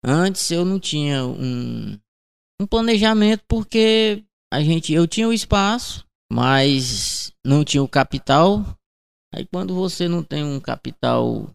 Antes 0.03 0.49
eu 0.51 0.65
não 0.65 0.79
tinha 0.79 1.25
um, 1.25 1.97
um 2.59 2.67
planejamento 2.67 3.43
porque 3.47 4.23
a 4.51 4.61
gente 4.61 4.93
eu 4.93 5.07
tinha 5.07 5.27
o 5.27 5.33
espaço, 5.33 6.05
mas 6.31 7.31
não 7.45 7.63
tinha 7.63 7.81
o 7.81 7.87
capital. 7.87 8.63
Aí 9.33 9.45
quando 9.45 9.73
você 9.73 10.07
não 10.07 10.23
tem 10.23 10.43
um 10.43 10.59
capital 10.59 11.49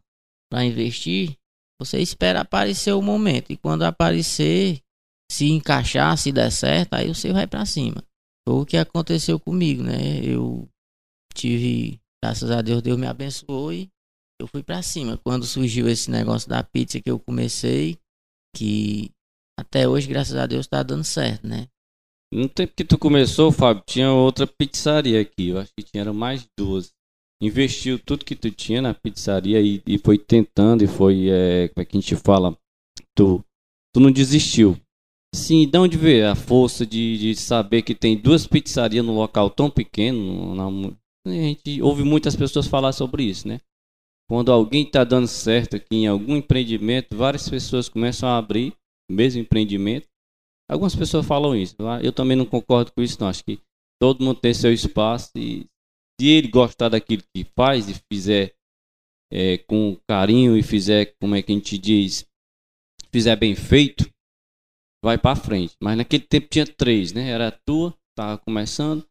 para 0.50 0.64
investir, 0.64 1.36
você 1.80 2.00
espera 2.00 2.40
aparecer 2.40 2.92
o 2.92 3.02
momento. 3.02 3.52
E 3.52 3.56
quando 3.56 3.82
aparecer, 3.82 4.80
se 5.30 5.50
encaixar, 5.50 6.16
se 6.16 6.32
der 6.32 6.50
certo, 6.50 6.94
aí 6.94 7.08
você 7.08 7.32
vai 7.32 7.46
para 7.46 7.66
cima. 7.66 8.02
Foi 8.48 8.62
o 8.62 8.66
que 8.66 8.76
aconteceu 8.76 9.38
comigo, 9.38 9.82
né? 9.82 10.24
Eu 10.24 10.68
tive, 11.34 12.00
graças 12.22 12.50
a 12.50 12.62
Deus, 12.62 12.82
Deus 12.82 12.98
me 12.98 13.06
abençoou 13.06 13.72
e 13.72 13.88
eu 14.40 14.46
fui 14.46 14.62
para 14.62 14.82
cima. 14.82 15.18
Quando 15.18 15.46
surgiu 15.46 15.88
esse 15.88 16.10
negócio 16.10 16.48
da 16.48 16.62
pizza 16.62 17.00
que 17.00 17.10
eu 17.10 17.18
comecei, 17.18 17.98
que 18.54 19.10
até 19.58 19.88
hoje, 19.88 20.08
graças 20.08 20.36
a 20.36 20.46
Deus, 20.46 20.66
tá 20.66 20.82
dando 20.82 21.04
certo, 21.04 21.46
né? 21.46 21.68
No 22.32 22.48
tempo 22.48 22.74
que 22.76 22.84
tu 22.84 22.98
começou, 22.98 23.52
Fábio, 23.52 23.82
tinha 23.86 24.10
outra 24.12 24.46
pizzaria 24.46 25.20
aqui. 25.20 25.48
Eu 25.48 25.58
acho 25.58 25.70
que 25.78 25.84
tinha 25.84 26.12
mais 26.12 26.46
duas 26.58 26.92
investiu 27.40 27.98
tudo 27.98 28.24
que 28.24 28.34
tu 28.34 28.50
tinha 28.50 28.80
na 28.80 28.94
pizzaria 28.94 29.60
e, 29.60 29.82
e 29.86 29.98
foi 29.98 30.18
tentando 30.18 30.82
e 30.82 30.86
foi, 30.86 31.28
é, 31.28 31.68
como 31.68 31.82
é 31.82 31.84
que 31.84 31.96
a 31.96 32.00
gente 32.00 32.16
fala, 32.16 32.56
tu, 33.14 33.44
tu 33.92 34.00
não 34.00 34.10
desistiu. 34.10 34.76
Sim, 35.34 35.68
de 35.68 35.78
onde 35.78 35.98
vê 35.98 36.24
a 36.24 36.34
força 36.34 36.86
de, 36.86 37.18
de 37.18 37.34
saber 37.34 37.82
que 37.82 37.94
tem 37.94 38.16
duas 38.16 38.46
pizzarias 38.46 39.04
num 39.04 39.14
local 39.14 39.50
tão 39.50 39.70
pequeno? 39.70 40.54
Na, 40.54 40.70
a 41.28 41.32
gente 41.32 41.82
ouve 41.82 42.02
muitas 42.04 42.36
pessoas 42.36 42.66
falar 42.66 42.92
sobre 42.92 43.24
isso, 43.24 43.46
né? 43.48 43.60
Quando 44.28 44.50
alguém 44.50 44.84
está 44.84 45.04
dando 45.04 45.28
certo 45.28 45.76
aqui 45.76 45.96
em 45.96 46.06
algum 46.06 46.36
empreendimento, 46.36 47.16
várias 47.16 47.48
pessoas 47.48 47.88
começam 47.88 48.28
a 48.28 48.38
abrir 48.38 48.72
o 49.10 49.14
mesmo 49.14 49.40
empreendimento. 49.40 50.08
Algumas 50.68 50.96
pessoas 50.96 51.24
falam 51.24 51.54
isso. 51.54 51.76
Eu 52.02 52.12
também 52.12 52.36
não 52.36 52.44
concordo 52.44 52.92
com 52.92 53.02
isso, 53.02 53.18
não. 53.20 53.28
Acho 53.28 53.44
que 53.44 53.60
todo 54.00 54.24
mundo 54.24 54.40
tem 54.40 54.52
seu 54.52 54.72
espaço 54.72 55.30
e 55.36 55.66
se 56.20 56.28
ele 56.28 56.48
gostar 56.48 56.88
daquilo 56.88 57.22
que 57.34 57.44
faz 57.56 57.88
e 57.88 57.94
fizer 58.12 58.54
é, 59.32 59.58
com 59.58 59.96
carinho 60.08 60.56
e 60.56 60.62
fizer, 60.62 61.14
como 61.20 61.34
é 61.34 61.42
que 61.42 61.52
a 61.52 61.54
gente 61.54 61.78
diz, 61.78 62.26
fizer 63.12 63.36
bem 63.36 63.54
feito, 63.54 64.08
vai 65.04 65.16
para 65.16 65.36
frente. 65.36 65.76
Mas 65.80 65.96
naquele 65.96 66.24
tempo 66.24 66.48
tinha 66.48 66.66
três, 66.66 67.12
né? 67.12 67.28
Era 67.28 67.48
a 67.48 67.52
tua, 67.52 67.94
tava 68.16 68.38
começando, 68.38 69.06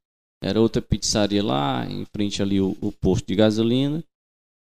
era 0.46 0.62
outra 0.62 0.80
pizzaria 0.80 1.44
lá, 1.44 1.88
em 1.90 2.06
frente 2.06 2.40
ali 2.40 2.62
o, 2.62 2.78
o 2.80 2.92
posto 2.92 3.26
de 3.26 3.36
gasolina, 3.36 4.04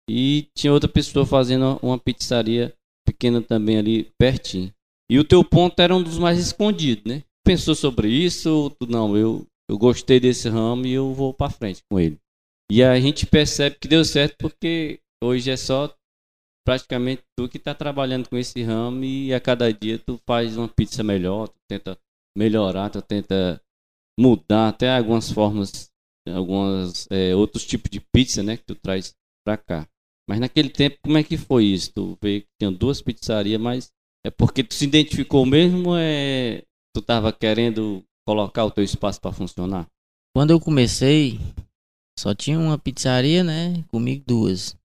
e 0.08 0.48
tinha 0.56 0.72
outra 0.72 0.88
pessoa 0.88 1.26
fazendo 1.26 1.80
uma 1.82 1.98
pizzaria 1.98 2.72
pequena 3.04 3.42
também 3.42 3.80
ali 3.80 4.12
pertinho. 4.16 4.72
E 5.10 5.18
o 5.18 5.24
teu 5.24 5.44
ponto 5.44 5.82
era 5.82 5.96
um 5.96 6.04
dos 6.04 6.20
mais 6.20 6.38
escondidos, 6.38 7.04
né? 7.06 7.24
Pensou 7.44 7.74
sobre 7.74 8.10
isso? 8.10 8.72
Não, 8.88 9.18
eu, 9.18 9.46
eu 9.68 9.78
gostei 9.78 10.20
desse 10.20 10.48
ramo 10.48 10.86
e 10.86 10.94
eu 10.94 11.14
vou 11.14 11.34
para 11.34 11.50
frente 11.50 11.82
com 11.90 12.00
ele. 12.00 12.18
E 12.72 12.84
a 12.84 13.00
gente 13.00 13.26
percebe 13.26 13.78
que 13.82 13.88
deu 13.88 14.06
certo 14.06 14.36
porque 14.38 15.00
hoje 15.22 15.50
é 15.50 15.58
só 15.58 15.94
praticamente 16.64 17.24
tu 17.36 17.50
que 17.50 17.58
está 17.58 17.74
trabalhando 17.74 18.30
com 18.30 18.38
esse 18.38 18.62
ramo 18.62 19.04
e 19.04 19.34
a 19.34 19.40
cada 19.40 19.74
dia 19.74 19.98
tu 19.98 20.20
faz 20.28 20.56
uma 20.56 20.68
pizza 20.68 21.04
melhor, 21.04 21.48
tu 21.48 21.58
tenta 21.68 21.98
melhorar, 22.38 22.90
tu 22.92 23.02
tenta 23.02 23.60
mudar 24.20 24.70
até 24.70 24.96
algumas 24.96 25.32
formas, 25.32 25.90
alguns 26.28 27.08
é, 27.10 27.36
outros 27.36 27.66
tipos 27.66 27.90
de 27.90 28.00
pizza, 28.14 28.44
né, 28.44 28.58
que 28.58 28.64
tu 28.64 28.76
traz 28.76 29.14
para 29.46 29.58
cá. 29.58 29.88
Mas 30.30 30.40
naquele 30.40 30.70
tempo, 30.70 30.98
como 31.02 31.18
é 31.18 31.24
que 31.24 31.38
foi 31.38 31.66
isso? 31.66 31.92
Tu 31.94 32.18
veio 32.22 32.42
que 32.42 32.48
tinha 32.60 32.72
duas 32.72 33.02
pizzarias, 33.02 33.60
mas 33.60 33.90
é 34.26 34.30
porque 34.30 34.64
tu 34.64 34.74
se 34.74 34.86
identificou 34.86 35.46
mesmo 35.46 35.96
é 35.98 36.64
tu 36.94 37.00
estava 37.00 37.32
querendo 37.32 38.04
colocar 38.28 38.66
o 38.66 38.72
teu 38.72 38.84
espaço 38.84 39.20
para 39.20 39.32
funcionar? 39.32 39.88
Quando 40.36 40.52
eu 40.52 40.60
comecei, 40.60 41.40
só 42.18 42.34
tinha 42.34 42.60
uma 42.60 42.78
pizzaria, 42.78 43.44
né? 43.44 43.84
Comigo 43.90 44.24
duas. 44.26 44.76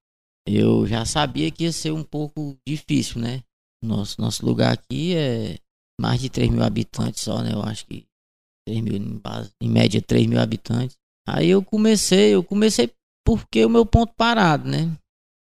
Eu 0.47 0.87
já 0.87 1.05
sabia 1.05 1.51
que 1.51 1.65
ia 1.65 1.73
ser 1.73 1.93
um 1.93 2.03
pouco 2.03 2.57
difícil, 2.67 3.21
né? 3.21 3.43
Nosso, 3.83 4.21
nosso 4.21 4.45
lugar 4.45 4.73
aqui 4.73 5.15
é 5.15 5.59
mais 6.01 6.21
de 6.21 6.31
3 6.31 6.51
mil 6.51 6.63
habitantes 6.63 7.23
só, 7.23 7.43
né? 7.43 7.53
Eu 7.53 7.63
acho 7.63 7.87
que 7.87 8.07
3 8.67 8.81
mil 8.81 8.97
em, 8.97 9.19
base, 9.19 9.51
em 9.63 9.69
média 9.69 10.03
3 10.03 10.27
mil 10.27 10.41
habitantes. 10.41 10.97
Aí 11.29 11.49
eu 11.49 11.63
comecei, 11.63 12.35
eu 12.35 12.43
comecei 12.43 12.91
porque 13.25 13.65
o 13.65 13.71
meu 13.71 13.85
ponto 13.85 14.13
parado, 14.15 14.69
né? 14.69 14.97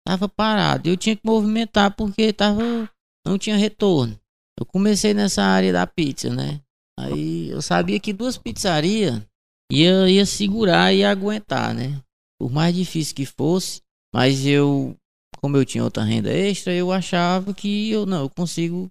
Tava 0.07 0.29
parado. 0.29 0.89
Eu 0.89 0.97
tinha 0.97 1.17
que 1.17 1.23
movimentar 1.25 1.95
porque 1.97 2.33
tava 2.33 2.89
não 3.27 3.39
tinha 3.39 3.57
retorno. 3.57 4.19
Eu 4.59 4.67
comecei 4.67 5.15
nessa 5.15 5.43
área 5.43 5.73
da 5.73 5.87
pizza, 5.87 6.29
né? 6.31 6.61
Aí 6.99 7.49
eu 7.49 7.63
sabia 7.63 7.99
que 7.99 8.13
duas 8.13 8.37
pizzarias 8.37 9.23
ia, 9.71 10.09
ia 10.09 10.27
segurar 10.27 10.93
e 10.93 11.05
aguentar, 11.05 11.75
né? 11.75 12.01
Por 12.39 12.51
mais 12.51 12.75
difícil 12.75 13.15
que 13.15 13.25
fosse, 13.25 13.81
mas 14.15 14.45
eu, 14.45 14.97
como 15.41 15.57
eu 15.57 15.65
tinha 15.65 15.85
outra 15.85 16.03
renda 16.03 16.31
extra, 16.31 16.73
eu 16.73 16.93
achava 16.93 17.55
que 17.55 17.91
eu 17.91 18.05
não, 18.05 18.23
eu 18.23 18.31
consigo 18.31 18.91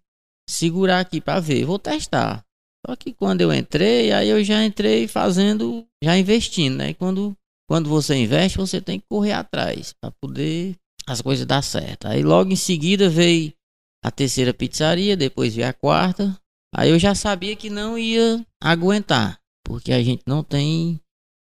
segurar 0.49 0.99
aqui 0.99 1.21
para 1.21 1.39
ver, 1.39 1.65
vou 1.65 1.77
testar. 1.77 2.43
Só 2.85 2.95
que 2.95 3.13
quando 3.13 3.41
eu 3.41 3.53
entrei, 3.53 4.11
aí 4.11 4.29
eu 4.29 4.43
já 4.43 4.65
entrei 4.65 5.07
fazendo, 5.07 5.85
já 6.03 6.17
investindo, 6.17 6.77
né? 6.77 6.93
quando, 6.93 7.37
quando 7.69 7.89
você 7.89 8.15
investe, 8.15 8.57
você 8.57 8.81
tem 8.81 8.99
que 8.99 9.05
correr 9.07 9.33
atrás 9.33 9.93
para 10.01 10.11
poder 10.11 10.75
as 11.07 11.21
coisas 11.21 11.45
dar 11.45 11.61
certo. 11.61 12.07
Aí 12.07 12.23
logo 12.23 12.51
em 12.51 12.55
seguida 12.55 13.09
veio 13.09 13.53
a 14.03 14.09
terceira 14.09 14.53
pizzaria, 14.53 15.15
depois 15.15 15.55
veio 15.55 15.67
a 15.67 15.73
quarta. 15.73 16.35
Aí 16.75 16.89
eu 16.89 16.97
já 16.97 17.13
sabia 17.13 17.55
que 17.55 17.69
não 17.69 17.97
ia 17.97 18.45
aguentar 18.61 19.41
porque 19.71 19.93
a 19.93 20.03
gente 20.03 20.23
não 20.27 20.43
tem 20.43 20.99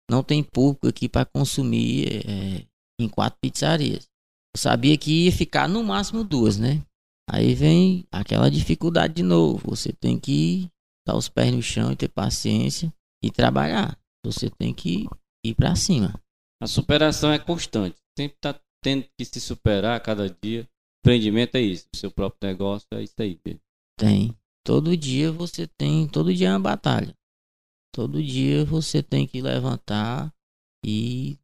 não 0.10 0.24
tem 0.24 0.44
público 0.44 0.88
aqui 0.88 1.08
para 1.08 1.25
consumir 1.25 2.25
é, 2.27 2.65
em 3.00 3.08
quatro 3.08 3.39
pizzarias. 3.41 4.06
eu 4.56 4.60
sabia 4.60 4.98
que 4.98 5.25
ia 5.25 5.32
ficar 5.32 5.67
no 5.67 5.84
máximo 5.84 6.24
duas, 6.24 6.58
né? 6.58 6.82
Aí 7.29 7.53
vem 7.53 8.06
aquela 8.12 8.50
dificuldade 8.50 9.15
de 9.15 9.24
novo. 9.24 9.70
Você 9.70 9.91
tem 9.91 10.17
que 10.17 10.70
dar 11.07 11.15
os 11.15 11.29
pés 11.29 11.53
no 11.53 11.61
chão 11.61 11.91
e 11.91 11.95
ter 11.95 12.09
paciência 12.09 12.93
e 13.23 13.31
trabalhar. 13.31 13.97
Você 14.25 14.49
tem 14.49 14.73
que 14.73 15.07
ir 15.45 15.55
para 15.55 15.73
cima. 15.75 16.21
A 16.61 16.67
superação 16.67 17.31
é 17.31 17.39
constante. 17.39 17.95
Sempre 18.17 18.37
tá 18.41 18.59
tendo 18.83 19.05
que 19.17 19.23
se 19.23 19.39
superar 19.39 19.95
a 19.95 19.99
cada 20.01 20.29
dia. 20.29 20.67
Empreendimento 21.01 21.55
é 21.55 21.61
isso. 21.61 21.87
O 21.93 21.97
seu 21.97 22.11
próprio 22.11 22.49
negócio 22.49 22.85
é 22.91 23.01
isso 23.01 23.13
aí. 23.19 23.39
Tem. 23.97 24.35
Todo 24.65 24.97
dia 24.97 25.31
você 25.31 25.65
tem. 25.65 26.07
Todo 26.07 26.33
dia 26.33 26.49
é 26.49 26.51
uma 26.51 26.59
batalha. 26.59 27.15
Todo 27.95 28.21
dia 28.21 28.65
você 28.65 29.01
tem 29.01 29.25
que 29.25 29.41
levantar 29.41 30.33
e 30.85 31.37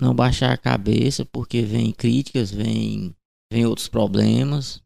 não 0.00 0.14
baixar 0.14 0.52
a 0.52 0.56
cabeça, 0.56 1.24
porque 1.24 1.62
vem 1.62 1.92
críticas, 1.92 2.50
vem, 2.50 3.14
vem 3.52 3.66
outros 3.66 3.88
problemas, 3.88 4.80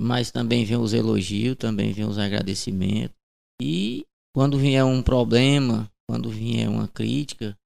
mas 0.00 0.30
também 0.30 0.64
vem 0.64 0.76
os 0.76 0.94
elogios, 0.94 1.56
também 1.56 1.92
vem 1.92 2.04
os 2.04 2.16
agradecimentos. 2.16 3.21
E 3.60 4.06
quando 4.34 4.58
vier 4.58 4.84
um 4.84 5.02
problema, 5.02 5.90
quando 6.08 6.30
vier 6.30 6.68
uma 6.68 6.88
crítica, 6.88 7.56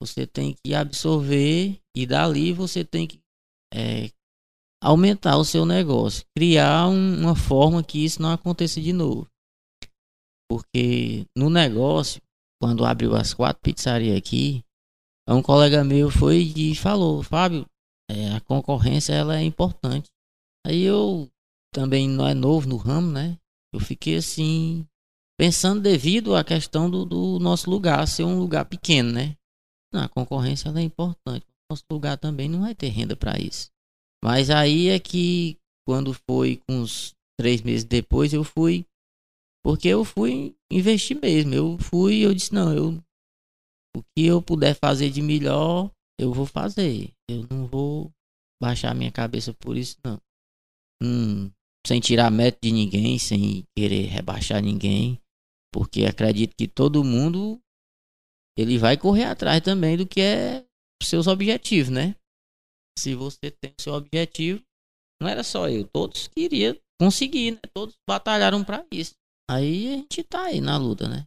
você 0.00 0.26
tem 0.26 0.54
que 0.54 0.74
absorver 0.74 1.80
e 1.96 2.06
dali 2.06 2.52
você 2.52 2.84
tem 2.84 3.06
que 3.06 3.20
é, 3.74 4.10
aumentar 4.82 5.36
o 5.36 5.44
seu 5.44 5.66
negócio, 5.66 6.24
criar 6.36 6.88
um, 6.88 7.20
uma 7.20 7.34
forma 7.34 7.82
que 7.82 8.04
isso 8.04 8.22
não 8.22 8.30
aconteça 8.30 8.80
de 8.80 8.92
novo. 8.92 9.28
Porque 10.50 11.26
no 11.36 11.50
negócio, 11.50 12.22
quando 12.60 12.84
abriu 12.84 13.14
as 13.14 13.34
quatro 13.34 13.60
pizzarias 13.62 14.16
aqui, 14.16 14.64
um 15.28 15.42
colega 15.42 15.84
meu 15.84 16.10
foi 16.10 16.38
e 16.56 16.74
falou, 16.74 17.22
Fábio, 17.22 17.66
é, 18.10 18.34
a 18.34 18.40
concorrência 18.40 19.12
ela 19.12 19.36
é 19.36 19.42
importante. 19.42 20.08
Aí 20.66 20.82
eu 20.82 21.28
também 21.72 22.08
não 22.08 22.26
é 22.26 22.32
novo 22.32 22.66
no 22.68 22.76
ramo, 22.76 23.10
né? 23.10 23.38
Eu 23.72 23.80
fiquei 23.80 24.16
assim, 24.16 24.86
pensando 25.38 25.80
devido 25.80 26.34
à 26.34 26.42
questão 26.42 26.90
do, 26.90 27.04
do 27.04 27.38
nosso 27.38 27.70
lugar 27.70 28.06
ser 28.06 28.24
um 28.24 28.38
lugar 28.38 28.64
pequeno, 28.64 29.12
né? 29.12 29.36
Não, 29.92 30.02
a 30.02 30.08
concorrência 30.08 30.70
é 30.70 30.80
importante. 30.80 31.46
Nosso 31.70 31.84
lugar 31.90 32.16
também 32.18 32.48
não 32.48 32.60
vai 32.60 32.74
ter 32.74 32.88
renda 32.88 33.14
para 33.16 33.38
isso. 33.38 33.68
Mas 34.24 34.50
aí 34.50 34.88
é 34.88 34.98
que 34.98 35.56
quando 35.86 36.12
foi 36.28 36.60
uns 36.68 37.14
três 37.38 37.62
meses 37.62 37.84
depois 37.84 38.32
eu 38.32 38.42
fui 38.42 38.84
porque 39.64 39.88
eu 39.88 40.04
fui 40.04 40.56
investir 40.70 41.20
mesmo. 41.20 41.54
Eu 41.54 41.78
fui, 41.78 42.24
eu 42.24 42.34
disse 42.34 42.52
não, 42.54 42.74
eu 42.74 43.02
o 43.96 44.02
que 44.14 44.24
eu 44.26 44.40
puder 44.40 44.74
fazer 44.74 45.10
de 45.10 45.20
melhor, 45.20 45.90
eu 46.18 46.32
vou 46.32 46.46
fazer. 46.46 47.12
Eu 47.28 47.46
não 47.50 47.66
vou 47.66 48.10
baixar 48.62 48.94
minha 48.94 49.12
cabeça 49.12 49.52
por 49.54 49.76
isso, 49.76 49.96
não. 50.04 50.20
Hum, 51.02 51.50
sem 51.86 52.00
tirar 52.00 52.30
mérito 52.30 52.58
de 52.62 52.72
ninguém, 52.72 53.18
sem 53.18 53.64
querer 53.76 54.06
rebaixar 54.06 54.62
ninguém. 54.62 55.20
Porque 55.72 56.04
acredito 56.04 56.54
que 56.56 56.66
todo 56.66 57.04
mundo 57.04 57.58
ele 58.58 58.78
vai 58.78 58.96
correr 58.96 59.24
atrás 59.24 59.60
também 59.60 59.96
do 59.96 60.06
que 60.06 60.20
é 60.20 60.64
seus 61.02 61.26
objetivos, 61.26 61.90
né? 61.90 62.14
Se 62.98 63.14
você 63.14 63.50
tem 63.50 63.72
seu 63.80 63.94
objetivo, 63.94 64.60
não 65.22 65.28
era 65.28 65.44
só 65.44 65.68
eu, 65.68 65.86
todos 65.86 66.28
queriam 66.28 66.76
conseguir, 67.00 67.52
né? 67.52 67.60
Todos 67.72 67.94
batalharam 68.08 68.64
para 68.64 68.84
isso. 68.90 69.14
Aí 69.50 69.94
a 69.94 69.96
gente 69.96 70.22
tá 70.24 70.44
aí 70.46 70.60
na 70.60 70.76
luta, 70.76 71.08
né? 71.08 71.26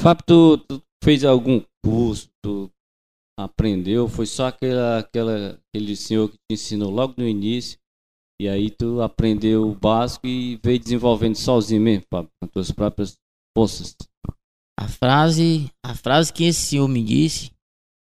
Fábio, 0.00 0.24
tu, 0.24 0.58
tu 0.58 0.82
fez 1.02 1.24
algum 1.24 1.60
curso, 1.84 2.28
tu 2.42 2.70
aprendeu? 3.38 4.08
Foi 4.08 4.26
só 4.26 4.46
aquela, 4.46 5.00
aquela, 5.00 5.60
aquele 5.68 5.96
senhor 5.96 6.30
que 6.30 6.36
te 6.36 6.54
ensinou 6.54 6.90
logo 6.90 7.14
no 7.18 7.26
início? 7.26 7.78
E 8.40 8.48
aí 8.48 8.70
tu 8.70 9.00
aprendeu 9.00 9.68
o 9.68 9.74
básico 9.74 10.26
e 10.26 10.56
veio 10.62 10.78
desenvolvendo 10.78 11.34
sozinho 11.34 11.80
mesmo, 11.80 12.06
com 12.08 12.28
as 12.42 12.50
tuas 12.52 12.70
próprias 12.70 13.14
forças? 13.56 13.96
A 14.78 14.86
frase, 14.86 15.68
a 15.84 15.94
frase 15.94 16.32
que 16.32 16.44
esse 16.44 16.68
senhor 16.68 16.86
me 16.86 17.02
disse 17.02 17.50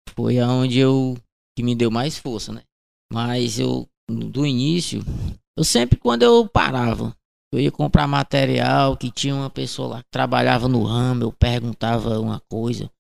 foi 0.10 0.40
aonde 0.40 0.78
eu 0.78 1.16
que 1.58 1.64
me 1.64 1.74
deu 1.74 1.90
mais 1.90 2.18
força, 2.18 2.52
né? 2.52 2.64
Mas 3.12 3.60
eu 3.60 3.88
do 4.10 4.46
início, 4.46 5.02
eu 5.58 5.64
sempre 5.64 5.98
quando 5.98 6.24
eu 6.24 6.48
parava, 6.48 7.16
eu 7.54 7.60
ia 7.60 7.72
comprar 7.72 8.06
material 8.08 8.98
que 8.98 9.10
tinha 9.10 9.34
uma 9.34 9.50
pessoa 9.50 9.88
lá 9.88 10.04
que 10.04 10.10
trabalhava 10.12 10.68
no 10.68 10.84
ramo, 10.84 11.24
eu 11.24 11.32
perguntava 11.32 12.20
uma 12.20 12.42
coisa, 12.42 12.92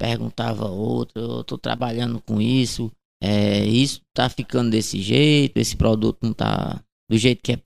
perguntava 0.00 0.68
outra, 0.68 1.20
eu 1.20 1.44
tô 1.44 1.58
trabalhando 1.58 2.20
com 2.22 2.40
isso, 2.40 2.90
é, 3.22 3.64
isso 3.64 4.00
tá 4.14 4.28
ficando 4.28 4.70
desse 4.70 5.00
jeito, 5.00 5.56
esse 5.56 5.76
produto 5.76 6.18
não 6.22 6.32
tá 6.32 6.82
do 7.10 7.16
jeito 7.16 7.42
que 7.42 7.52
é. 7.52 7.58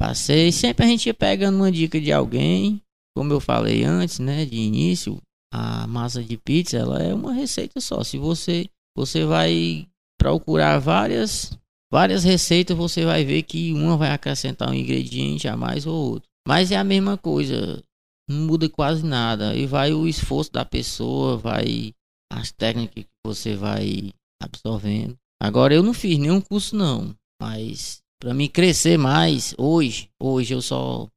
E 0.47 0.53
sempre 0.53 0.85
a 0.85 0.89
gente 0.89 1.07
ia 1.07 1.15
pegando 1.15 1.57
uma 1.57 1.71
dica 1.71 2.01
de 2.01 2.13
alguém, 2.13 2.81
como 3.17 3.33
eu 3.33 3.41
falei 3.41 3.85
antes, 3.85 4.19
né, 4.19 4.45
de 4.45 4.57
início, 4.57 5.21
a 5.53 5.87
massa 5.87 6.23
de 6.23 6.37
pizza, 6.37 6.79
ela 6.79 7.03
é 7.03 7.13
uma 7.13 7.33
receita 7.33 7.81
só. 7.81 8.03
Se 8.03 8.17
você 8.17 8.67
você 8.97 9.25
vai 9.25 9.87
procurar 10.19 10.79
várias 10.79 11.59
várias 11.93 12.25
receitas, 12.25 12.77
você 12.77 13.05
vai 13.05 13.25
ver 13.25 13.43
que 13.43 13.73
uma 13.73 13.97
vai 13.97 14.11
acrescentar 14.11 14.71
um 14.71 14.75
ingrediente 14.75 15.47
a 15.47 15.57
mais 15.57 15.87
ou 15.87 16.13
outro. 16.13 16.29
Mas 16.49 16.73
é 16.73 16.77
a 16.77 16.85
mesma 16.85 17.19
coisa, 17.19 17.83
não 18.29 18.47
muda 18.47 18.69
quase 18.69 19.05
nada. 19.05 19.55
E 19.55 19.67
vai 19.67 19.93
o 19.93 20.09
esforço 20.09 20.51
da 20.51 20.65
pessoa, 20.65 21.37
vai 21.37 21.93
as 22.33 22.51
técnicas 22.51 23.05
que 23.05 23.11
você 23.27 23.55
vai 23.55 24.11
absorvendo. 24.43 25.17
Agora 25.43 25.75
eu 25.75 25.83
não 25.83 25.93
fiz 25.93 26.17
nenhum 26.19 26.41
curso 26.41 26.77
não, 26.77 27.17
mas 27.43 28.01
para 28.21 28.33
mim 28.33 28.49
crescer 28.49 28.97
mais 28.97 29.53
hoje, 29.59 30.09
hoje 30.23 30.55
eu 30.55 30.63
só 30.63 31.09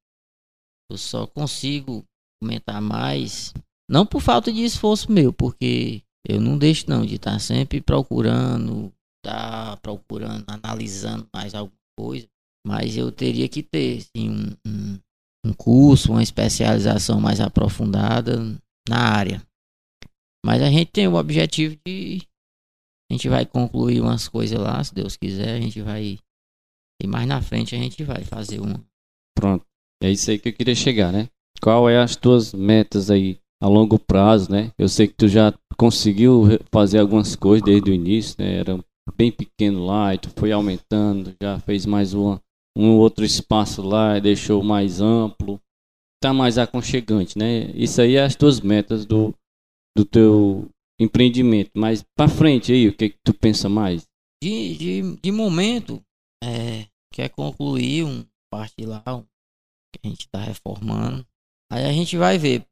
eu 0.91 0.97
só 0.97 1.27
consigo 1.27 2.03
aumentar 2.41 2.81
mais, 2.81 3.53
não 3.87 4.03
por 4.03 4.21
falta 4.21 4.51
de 4.51 4.63
esforço 4.63 5.11
meu, 5.11 5.31
porque 5.31 6.01
eu 6.27 6.41
não 6.41 6.57
deixo 6.57 6.89
não 6.89 7.05
de 7.05 7.15
estar 7.15 7.33
tá 7.33 7.39
sempre 7.39 7.79
procurando, 7.79 8.91
tá 9.23 9.77
procurando, 9.77 10.43
analisando 10.47 11.27
mais 11.31 11.53
alguma 11.53 11.77
coisa, 11.95 12.25
mas 12.65 12.97
eu 12.97 13.11
teria 13.11 13.47
que 13.47 13.61
ter 13.61 13.99
assim, 13.99 14.29
um, 14.31 14.57
um, 14.67 14.99
um 15.45 15.53
curso, 15.53 16.11
uma 16.11 16.23
especialização 16.23 17.21
mais 17.21 17.39
aprofundada 17.39 18.39
na 18.89 18.97
área. 18.97 19.45
Mas 20.43 20.63
a 20.63 20.69
gente 20.69 20.91
tem 20.91 21.07
o 21.07 21.15
objetivo 21.15 21.77
de. 21.85 22.21
Gente 23.15 23.29
vai 23.29 23.45
concluir 23.45 24.01
umas 24.01 24.27
coisas 24.27 24.59
lá, 24.59 24.83
se 24.83 24.93
Deus 24.93 25.15
quiser, 25.15 25.55
a 25.55 25.61
gente 25.61 25.81
vai. 25.81 26.19
E 27.01 27.07
mais 27.07 27.25
na 27.25 27.41
frente 27.41 27.73
a 27.73 27.77
gente 27.77 28.03
vai 28.03 28.25
fazer 28.25 28.59
uma. 28.59 28.83
Pronto. 29.33 29.65
É 30.03 30.11
isso 30.11 30.29
aí 30.29 30.37
que 30.37 30.49
eu 30.49 30.53
queria 30.53 30.75
chegar, 30.75 31.13
né? 31.13 31.29
Qual 31.61 31.89
é 31.89 31.97
as 31.97 32.17
tuas 32.17 32.53
metas 32.53 33.09
aí 33.09 33.39
a 33.63 33.69
longo 33.69 33.97
prazo, 33.97 34.51
né? 34.51 34.73
Eu 34.77 34.89
sei 34.89 35.07
que 35.07 35.13
tu 35.13 35.29
já 35.29 35.53
conseguiu 35.77 36.43
fazer 36.69 36.99
algumas 36.99 37.37
coisas 37.37 37.63
desde 37.63 37.89
o 37.89 37.93
início, 37.93 38.35
né? 38.37 38.57
Era 38.57 38.77
bem 39.15 39.31
pequeno 39.31 39.85
lá 39.85 40.13
e 40.13 40.17
tu 40.17 40.29
foi 40.35 40.51
aumentando, 40.51 41.33
já 41.41 41.57
fez 41.59 41.85
mais 41.85 42.13
uma, 42.13 42.41
um 42.77 42.97
outro 42.97 43.23
espaço 43.23 43.81
lá 43.81 44.19
deixou 44.19 44.61
mais 44.61 44.99
amplo. 44.99 45.57
Tá 46.21 46.33
mais 46.33 46.57
aconchegante, 46.57 47.37
né? 47.37 47.71
Isso 47.73 48.01
aí 48.01 48.17
é 48.17 48.25
as 48.25 48.35
tuas 48.35 48.59
metas 48.59 49.05
do, 49.05 49.33
do 49.97 50.03
teu 50.03 50.69
empreendimento. 50.99 51.71
Mas 51.75 52.03
para 52.15 52.29
frente 52.29 52.71
aí, 52.71 52.87
o 52.87 52.95
que, 52.95 53.09
que 53.09 53.19
tu 53.23 53.33
pensa 53.33 53.69
mais? 53.69 54.07
De, 54.41 54.77
de, 54.77 55.17
de 55.17 55.31
momento, 55.31 56.01
é, 56.43 56.87
quer 57.13 57.29
concluir 57.29 58.03
um 58.03 58.25
parte 58.51 58.85
lá 58.85 59.03
um, 59.07 59.23
que 59.93 59.99
a 60.03 60.07
gente 60.07 60.21
está 60.21 60.39
reformando. 60.39 61.25
Aí 61.71 61.85
a 61.85 61.91
gente 61.91 62.17
vai 62.17 62.37
ver. 62.37 62.65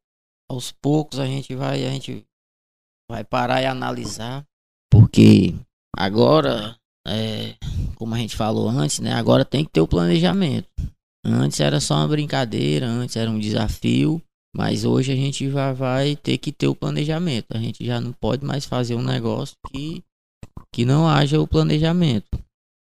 Aos 0.50 0.70
poucos 0.70 1.18
a 1.18 1.26
gente 1.26 1.54
vai, 1.54 1.86
a 1.86 1.90
gente 1.90 2.24
vai 3.10 3.24
parar 3.24 3.62
e 3.62 3.66
analisar. 3.66 4.44
Porque 4.90 5.54
agora, 5.96 6.78
é, 7.06 7.56
como 7.96 8.14
a 8.14 8.18
gente 8.18 8.36
falou 8.36 8.68
antes, 8.68 9.00
né? 9.00 9.12
Agora 9.14 9.44
tem 9.44 9.64
que 9.64 9.70
ter 9.70 9.80
o 9.80 9.88
planejamento. 9.88 10.68
Antes 11.24 11.58
era 11.60 11.80
só 11.80 11.94
uma 11.94 12.08
brincadeira, 12.08 12.86
antes 12.86 13.16
era 13.16 13.30
um 13.30 13.38
desafio. 13.38 14.22
Mas 14.56 14.84
hoje 14.84 15.12
a 15.12 15.16
gente 15.16 15.50
já 15.50 15.72
vai 15.72 16.14
ter 16.14 16.38
que 16.38 16.52
ter 16.52 16.68
o 16.68 16.76
planejamento. 16.76 17.56
A 17.56 17.58
gente 17.58 17.84
já 17.84 18.00
não 18.00 18.12
pode 18.12 18.44
mais 18.44 18.64
fazer 18.64 18.94
um 18.94 19.02
negócio 19.02 19.56
que, 19.68 20.04
que 20.72 20.84
não 20.84 21.08
haja 21.08 21.40
o 21.40 21.48
planejamento. 21.48 22.38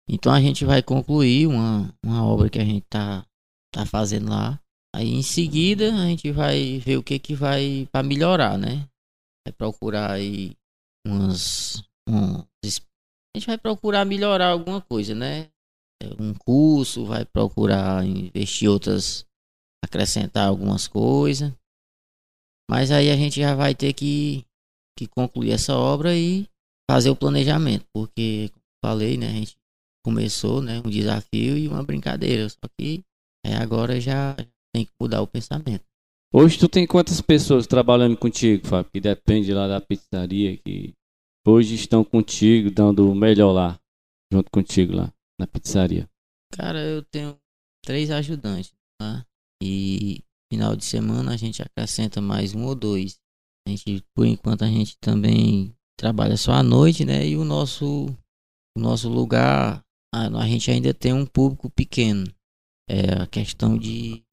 Então 0.08 0.32
a 0.32 0.40
gente 0.40 0.64
vai 0.64 0.82
concluir 0.82 1.46
uma, 1.46 1.94
uma 2.04 2.26
obra 2.26 2.50
que 2.50 2.58
a 2.58 2.64
gente 2.64 2.84
tá, 2.90 3.24
tá 3.72 3.86
fazendo 3.86 4.30
lá. 4.30 4.60
Aí 4.94 5.08
em 5.08 5.22
seguida 5.22 5.94
a 5.94 6.06
gente 6.06 6.32
vai 6.32 6.78
ver 6.80 6.96
o 6.96 7.02
que 7.02 7.18
que 7.20 7.34
vai 7.34 7.88
para 7.92 8.02
melhorar, 8.02 8.58
né? 8.58 8.88
Vai 9.46 9.52
procurar 9.52 10.10
aí 10.10 10.56
umas, 11.06 11.84
umas 12.08 12.80
a 13.34 13.38
gente 13.38 13.46
vai 13.46 13.56
procurar 13.56 14.04
melhorar 14.04 14.48
alguma 14.48 14.80
coisa, 14.80 15.14
né? 15.14 15.48
Um 16.18 16.34
curso, 16.34 17.06
vai 17.06 17.24
procurar 17.24 18.04
investir 18.04 18.68
outras 18.68 19.24
acrescentar 19.84 20.48
algumas 20.48 20.88
coisas. 20.88 21.52
Mas 22.70 22.92
aí 22.92 23.10
a 23.10 23.16
gente 23.16 23.40
já 23.40 23.56
vai 23.56 23.74
ter 23.74 23.92
que, 23.92 24.44
que 24.96 25.08
concluir 25.08 25.50
essa 25.50 25.74
obra 25.74 26.16
e 26.16 26.46
fazer 26.88 27.10
o 27.10 27.16
planejamento, 27.16 27.84
porque, 27.92 28.48
como 28.50 28.64
falei, 28.84 29.16
né, 29.16 29.26
a 29.26 29.32
gente 29.32 29.56
começou, 30.04 30.62
né? 30.62 30.80
Um 30.86 30.88
desafio 30.88 31.58
e 31.58 31.66
uma 31.66 31.82
brincadeira. 31.82 32.48
Só 32.48 32.60
que 32.78 33.02
é, 33.44 33.56
agora 33.56 34.00
já 34.00 34.36
tem 34.72 34.84
que 34.84 34.92
mudar 35.00 35.20
o 35.20 35.26
pensamento. 35.26 35.84
Hoje 36.32 36.60
tu 36.60 36.68
tem 36.68 36.86
quantas 36.86 37.20
pessoas 37.20 37.66
trabalhando 37.66 38.16
contigo, 38.16 38.64
Fábio? 38.64 38.92
Que 38.92 39.00
depende 39.00 39.52
lá 39.52 39.66
da 39.66 39.80
pizzaria, 39.80 40.56
que 40.56 40.94
hoje 41.44 41.74
estão 41.74 42.04
contigo, 42.04 42.70
dando 42.70 43.10
o 43.10 43.16
melhor 43.16 43.50
lá, 43.50 43.80
junto 44.32 44.48
contigo 44.48 44.94
lá, 44.94 45.12
na 45.40 45.46
pizzaria. 45.48 46.08
Cara, 46.52 46.78
eu 46.78 47.02
tenho 47.02 47.36
três 47.84 48.12
ajudantes, 48.12 48.72
tá? 48.96 49.26
E 49.60 50.22
final 50.52 50.74
de 50.74 50.84
semana 50.84 51.32
a 51.32 51.36
gente 51.36 51.62
acrescenta 51.62 52.20
mais 52.20 52.54
um 52.54 52.64
ou 52.64 52.74
dois. 52.74 53.18
A 53.66 53.70
gente, 53.70 54.04
por 54.14 54.26
enquanto, 54.26 54.62
a 54.62 54.68
gente 54.68 54.96
também 54.98 55.74
trabalha 55.98 56.36
só 56.36 56.52
à 56.52 56.62
noite, 56.62 57.04
né? 57.04 57.26
E 57.26 57.36
o 57.36 57.44
nosso, 57.44 58.06
o 58.76 58.80
nosso 58.80 59.08
lugar, 59.08 59.84
a, 60.14 60.26
a 60.26 60.48
gente 60.48 60.70
ainda 60.70 60.92
tem 60.94 61.12
um 61.12 61.26
público 61.26 61.70
pequeno. 61.70 62.26
É 62.88 63.22
a 63.22 63.26
questão 63.26 63.78
de 63.78 64.24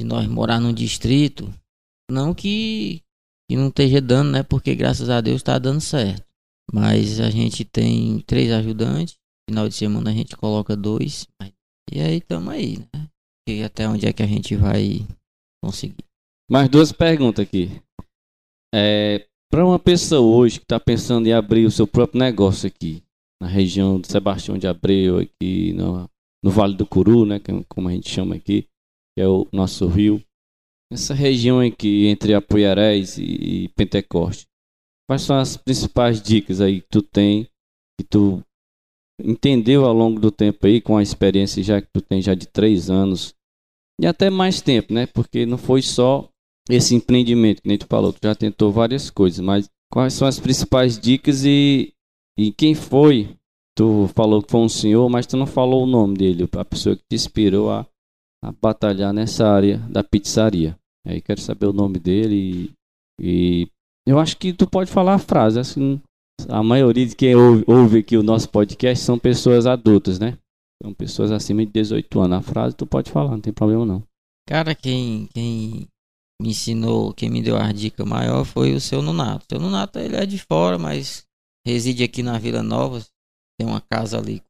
de 0.00 0.06
nós 0.06 0.26
morar 0.26 0.58
num 0.58 0.72
distrito, 0.72 1.52
não 2.10 2.32
que, 2.32 3.02
que 3.46 3.54
não 3.54 3.68
esteja 3.68 4.00
dando, 4.00 4.30
né? 4.30 4.42
Porque 4.42 4.74
graças 4.74 5.10
a 5.10 5.20
Deus 5.20 5.36
está 5.36 5.58
dando 5.58 5.82
certo. 5.82 6.24
Mas 6.72 7.20
a 7.20 7.28
gente 7.28 7.66
tem 7.66 8.20
três 8.20 8.50
ajudantes. 8.50 9.18
Final 9.46 9.68
de 9.68 9.74
semana 9.74 10.10
a 10.10 10.14
gente 10.14 10.34
coloca 10.38 10.74
dois. 10.74 11.26
E 11.92 12.00
aí 12.00 12.16
estamos 12.16 12.48
aí, 12.50 12.78
né? 12.78 13.08
E 13.46 13.62
até 13.62 13.86
onde 13.86 14.06
é 14.06 14.12
que 14.12 14.22
a 14.22 14.26
gente 14.26 14.56
vai 14.56 15.06
conseguir. 15.62 16.04
Mais 16.50 16.68
duas 16.68 16.92
perguntas 16.92 17.44
aqui. 17.46 17.80
É, 18.74 19.26
para 19.50 19.64
uma 19.64 19.78
pessoa 19.78 20.20
hoje 20.20 20.58
que 20.58 20.64
está 20.64 20.78
pensando 20.78 21.26
em 21.26 21.32
abrir 21.32 21.66
o 21.66 21.70
seu 21.70 21.86
próprio 21.86 22.20
negócio 22.20 22.66
aqui, 22.66 23.02
na 23.40 23.48
região 23.48 24.00
de 24.00 24.08
Sebastião 24.08 24.58
de 24.58 24.66
Abreu, 24.66 25.18
aqui 25.18 25.72
no, 25.72 26.08
no 26.44 26.50
Vale 26.50 26.76
do 26.76 26.86
Curu, 26.86 27.24
né? 27.24 27.40
Como 27.68 27.88
a 27.88 27.92
gente 27.92 28.08
chama 28.08 28.34
aqui 28.34 28.66
que 29.16 29.22
é 29.22 29.28
o 29.28 29.46
nosso 29.52 29.86
rio. 29.86 30.22
Essa 30.92 31.14
região 31.14 31.60
aqui 31.60 32.06
entre 32.06 32.34
Apoiarés 32.34 33.16
e 33.18 33.68
Pentecoste. 33.76 34.46
Quais 35.08 35.22
são 35.22 35.36
as 35.36 35.56
principais 35.56 36.22
dicas 36.22 36.60
aí 36.60 36.80
que 36.80 36.88
tu 36.88 37.02
tem, 37.02 37.44
que 37.98 38.06
tu 38.08 38.42
entendeu 39.20 39.84
ao 39.84 39.92
longo 39.92 40.20
do 40.20 40.30
tempo 40.30 40.66
aí, 40.66 40.80
com 40.80 40.96
a 40.96 41.02
experiência 41.02 41.62
já 41.62 41.80
que 41.80 41.88
tu 41.92 42.00
tem 42.00 42.22
já 42.22 42.34
de 42.34 42.46
três 42.46 42.90
anos, 42.90 43.34
e 44.00 44.06
até 44.06 44.30
mais 44.30 44.60
tempo, 44.60 44.92
né? 44.92 45.06
Porque 45.06 45.44
não 45.44 45.58
foi 45.58 45.82
só 45.82 46.28
esse 46.68 46.94
empreendimento 46.94 47.62
que 47.62 47.68
nem 47.68 47.78
tu 47.78 47.86
falou, 47.86 48.12
tu 48.12 48.20
já 48.22 48.34
tentou 48.34 48.72
várias 48.72 49.10
coisas, 49.10 49.40
mas 49.40 49.68
quais 49.92 50.14
são 50.14 50.26
as 50.26 50.38
principais 50.38 50.98
dicas 50.98 51.44
e, 51.44 51.92
e 52.38 52.52
quem 52.52 52.74
foi? 52.74 53.36
Tu 53.76 54.08
falou 54.14 54.42
que 54.42 54.50
foi 54.50 54.60
um 54.60 54.68
senhor, 54.68 55.08
mas 55.08 55.26
tu 55.26 55.36
não 55.36 55.46
falou 55.46 55.84
o 55.84 55.86
nome 55.86 56.16
dele, 56.16 56.48
a 56.56 56.64
pessoa 56.64 56.96
que 56.96 57.02
te 57.08 57.14
inspirou 57.14 57.70
a 57.70 57.86
a 58.42 58.52
batalhar 58.52 59.12
nessa 59.12 59.46
área 59.46 59.78
da 59.90 60.02
pizzaria. 60.02 60.76
Aí 61.06 61.20
quero 61.20 61.40
saber 61.40 61.66
o 61.66 61.72
nome 61.72 61.98
dele 61.98 62.34
e, 62.36 62.70
e, 63.20 63.68
eu 64.06 64.18
acho 64.18 64.36
que 64.36 64.52
tu 64.52 64.66
pode 64.66 64.90
falar 64.90 65.14
a 65.14 65.18
frase, 65.18 65.58
assim, 65.58 66.00
a 66.48 66.62
maioria 66.62 67.06
de 67.06 67.14
quem 67.14 67.34
ouve, 67.34 67.64
ouve 67.66 67.98
aqui 67.98 68.16
o 68.16 68.22
nosso 68.22 68.48
podcast 68.48 69.04
são 69.04 69.18
pessoas 69.18 69.66
adultas, 69.66 70.18
né? 70.18 70.36
São 70.82 70.94
pessoas 70.94 71.30
acima 71.30 71.64
de 71.64 71.72
18 71.72 72.20
anos. 72.20 72.38
A 72.38 72.42
frase 72.42 72.76
tu 72.76 72.86
pode 72.86 73.10
falar, 73.10 73.32
não 73.32 73.40
tem 73.40 73.52
problema 73.52 73.84
não. 73.84 74.02
Cara, 74.48 74.74
quem, 74.74 75.26
quem 75.34 75.86
me 76.40 76.50
ensinou, 76.50 77.12
quem 77.12 77.30
me 77.30 77.42
deu 77.42 77.56
a 77.56 77.70
dica 77.70 78.04
maior 78.04 78.44
foi 78.44 78.74
o 78.74 78.80
seu 78.80 79.02
Nonato. 79.02 79.44
O 79.44 79.54
seu 79.54 79.60
Nonato 79.60 79.98
ele 79.98 80.16
é 80.16 80.24
de 80.24 80.38
fora, 80.38 80.78
mas 80.78 81.24
reside 81.66 82.02
aqui 82.02 82.22
na 82.22 82.38
Vila 82.38 82.62
Nova. 82.62 83.04
Tem 83.58 83.68
uma 83.68 83.80
casa 83.80 84.18
ali 84.18 84.42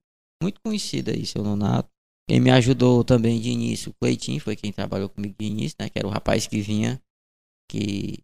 muito 0.42 0.60
conhecida 0.64 1.12
aí, 1.12 1.26
seu 1.26 1.42
Nonato. 1.42 1.88
Quem 2.28 2.38
me 2.38 2.50
ajudou 2.50 3.02
também 3.02 3.40
de 3.40 3.50
início, 3.50 3.90
o 3.90 3.94
Cleitinho, 4.00 4.40
foi 4.40 4.54
quem 4.54 4.72
trabalhou 4.72 5.08
comigo 5.08 5.34
de 5.36 5.46
início, 5.46 5.76
né? 5.80 5.90
Que 5.90 5.98
era 5.98 6.06
o 6.06 6.10
rapaz 6.10 6.46
que 6.46 6.60
vinha, 6.60 7.00
que 7.68 8.20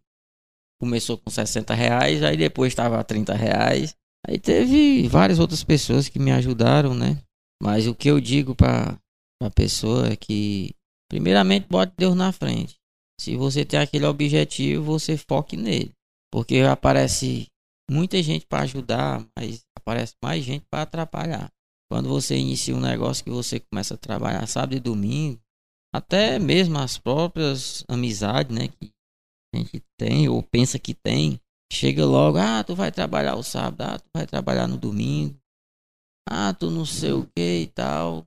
começou 0.79 1.17
com 1.17 1.29
60 1.29 1.73
reais, 1.73 2.23
aí 2.23 2.37
depois 2.37 2.71
estava 2.71 2.99
a 2.99 3.03
30 3.03 3.33
reais. 3.33 3.95
Aí 4.25 4.39
teve 4.39 5.07
várias 5.09 5.39
outras 5.39 5.63
pessoas 5.63 6.07
que 6.07 6.19
me 6.19 6.31
ajudaram, 6.31 6.93
né? 6.93 7.21
Mas 7.61 7.87
o 7.87 7.95
que 7.95 8.09
eu 8.09 8.19
digo 8.19 8.55
para 8.55 8.99
a 9.41 9.49
pessoa 9.49 10.09
é 10.09 10.15
que, 10.15 10.73
primeiramente, 11.09 11.67
bote 11.67 11.93
Deus 11.97 12.15
na 12.15 12.31
frente. 12.31 12.75
Se 13.19 13.35
você 13.35 13.65
tem 13.65 13.79
aquele 13.79 14.05
objetivo, 14.05 14.83
você 14.83 15.17
foque 15.17 15.57
nele. 15.57 15.91
Porque 16.31 16.59
aparece 16.59 17.47
muita 17.89 18.21
gente 18.21 18.45
para 18.45 18.63
ajudar, 18.63 19.25
mas 19.35 19.63
aparece 19.75 20.13
mais 20.23 20.43
gente 20.43 20.65
para 20.69 20.83
atrapalhar. 20.83 21.51
Quando 21.89 22.09
você 22.09 22.37
inicia 22.37 22.75
um 22.75 22.81
negócio 22.81 23.23
que 23.23 23.29
você 23.29 23.59
começa 23.59 23.93
a 23.93 23.97
trabalhar 23.97 24.45
sábado 24.45 24.75
e 24.75 24.79
domingo, 24.79 25.39
até 25.95 26.37
mesmo 26.37 26.77
as 26.77 26.97
próprias 26.97 27.83
amizades, 27.87 28.55
né, 28.55 28.67
que 28.67 28.91
a 29.55 29.57
gente 29.57 29.81
tem 29.97 30.27
ou 30.27 30.43
pensa 30.43 30.77
que 30.77 30.93
tem, 30.93 31.39
chega 31.71 32.05
logo, 32.05 32.37
ah, 32.37 32.63
tu 32.63 32.75
vai 32.75 32.91
trabalhar 32.91 33.35
o 33.35 33.43
sábado, 33.43 33.81
ah, 33.81 33.99
tu 33.99 34.09
vai 34.13 34.27
trabalhar 34.27 34.67
no 34.67 34.77
domingo, 34.77 35.39
ah, 36.29 36.53
tu 36.53 36.69
não 36.69 36.85
sei 36.85 37.11
o 37.11 37.25
que 37.35 37.61
e 37.61 37.67
tal. 37.67 38.25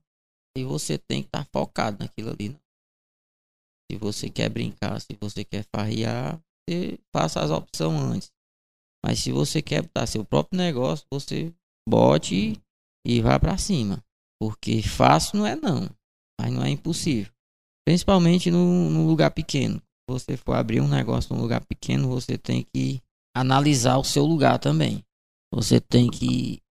E 0.57 0.65
você 0.65 0.99
tem 0.99 1.23
que 1.23 1.29
estar 1.29 1.45
tá 1.45 1.51
focado 1.53 1.99
naquilo 2.01 2.31
ali. 2.31 2.51
Né? 2.51 2.59
Se 3.91 3.99
você 3.99 4.31
quer 4.31 4.49
brincar, 4.49 5.01
se 5.01 5.17
você 5.21 5.45
quer 5.45 5.65
farrear, 5.75 6.41
você 6.69 6.99
faça 7.15 7.41
as 7.41 7.51
opções 7.51 8.01
antes. 8.01 8.33
Mas 9.05 9.21
se 9.21 9.33
você 9.33 9.63
quer 9.63 9.83
botar 9.83 10.07
seu 10.07 10.25
próprio 10.25 10.59
negócio, 10.59 11.07
você 11.11 11.53
bote 11.89 12.61
e 13.07 13.21
vá 13.21 13.39
para 13.39 13.59
cima. 13.59 14.03
Porque 14.41 14.83
fácil 14.83 15.39
não 15.39 15.47
é 15.47 15.57
não, 15.57 15.89
mas 16.41 16.53
não 16.53 16.63
é 16.63 16.71
impossível. 16.71 17.33
Principalmente 17.87 18.51
no, 18.51 18.91
no 18.91 19.07
lugar 19.07 19.31
pequeno. 19.31 19.79
Se 19.79 20.13
você 20.13 20.37
for 20.37 20.55
abrir 20.55 20.81
um 20.81 20.89
negócio 20.89 21.35
num 21.35 21.41
lugar 21.41 21.65
pequeno, 21.65 22.09
você 22.09 22.37
tem 22.37 22.65
que 22.75 23.03
analisar 23.35 23.97
o 23.99 24.05
seu 24.05 24.25
lugar 24.25 24.59
também. 24.59 25.05
Você 25.53 25.81
tem 25.81 26.11
que 26.11 26.63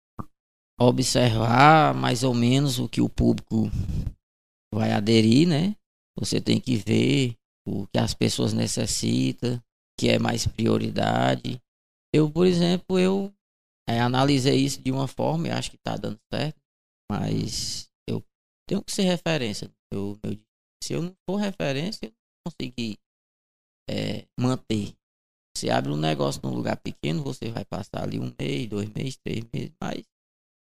observar 0.78 1.92
mais 1.94 2.22
ou 2.22 2.32
menos 2.32 2.78
o 2.78 2.88
que 2.88 3.00
o 3.00 3.08
público 3.08 3.70
vai 4.72 4.92
aderir, 4.92 5.48
né? 5.48 5.74
Você 6.16 6.40
tem 6.40 6.60
que 6.60 6.76
ver 6.76 7.36
o 7.66 7.86
que 7.88 7.98
as 7.98 8.14
pessoas 8.14 8.52
necessitam, 8.52 9.60
que 9.98 10.08
é 10.08 10.18
mais 10.18 10.46
prioridade. 10.46 11.60
Eu, 12.14 12.30
por 12.30 12.46
exemplo, 12.46 12.98
eu 12.98 13.32
é, 13.88 14.00
analisei 14.00 14.56
isso 14.56 14.80
de 14.80 14.92
uma 14.92 15.08
forma 15.08 15.48
e 15.48 15.50
acho 15.50 15.70
que 15.70 15.76
está 15.76 15.96
dando 15.96 16.18
certo, 16.32 16.60
mas 17.10 17.88
eu 18.08 18.22
tenho 18.68 18.82
que 18.82 18.92
ser 18.92 19.02
referência. 19.02 19.70
Eu, 19.92 20.18
eu, 20.22 20.38
se 20.82 20.92
eu 20.92 21.02
não 21.02 21.14
for 21.28 21.36
referência, 21.36 22.06
eu 22.06 22.10
não 22.10 22.52
conseguir 22.52 22.98
é, 23.90 24.26
manter. 24.38 24.94
Você 25.56 25.70
abre 25.70 25.90
um 25.90 25.96
negócio 25.96 26.40
num 26.44 26.54
lugar 26.54 26.76
pequeno, 26.76 27.24
você 27.24 27.50
vai 27.50 27.64
passar 27.64 28.04
ali 28.04 28.20
um 28.20 28.32
mês, 28.38 28.68
dois 28.68 28.88
meses, 28.90 29.16
três 29.16 29.44
meses, 29.52 29.72
mas 29.82 30.04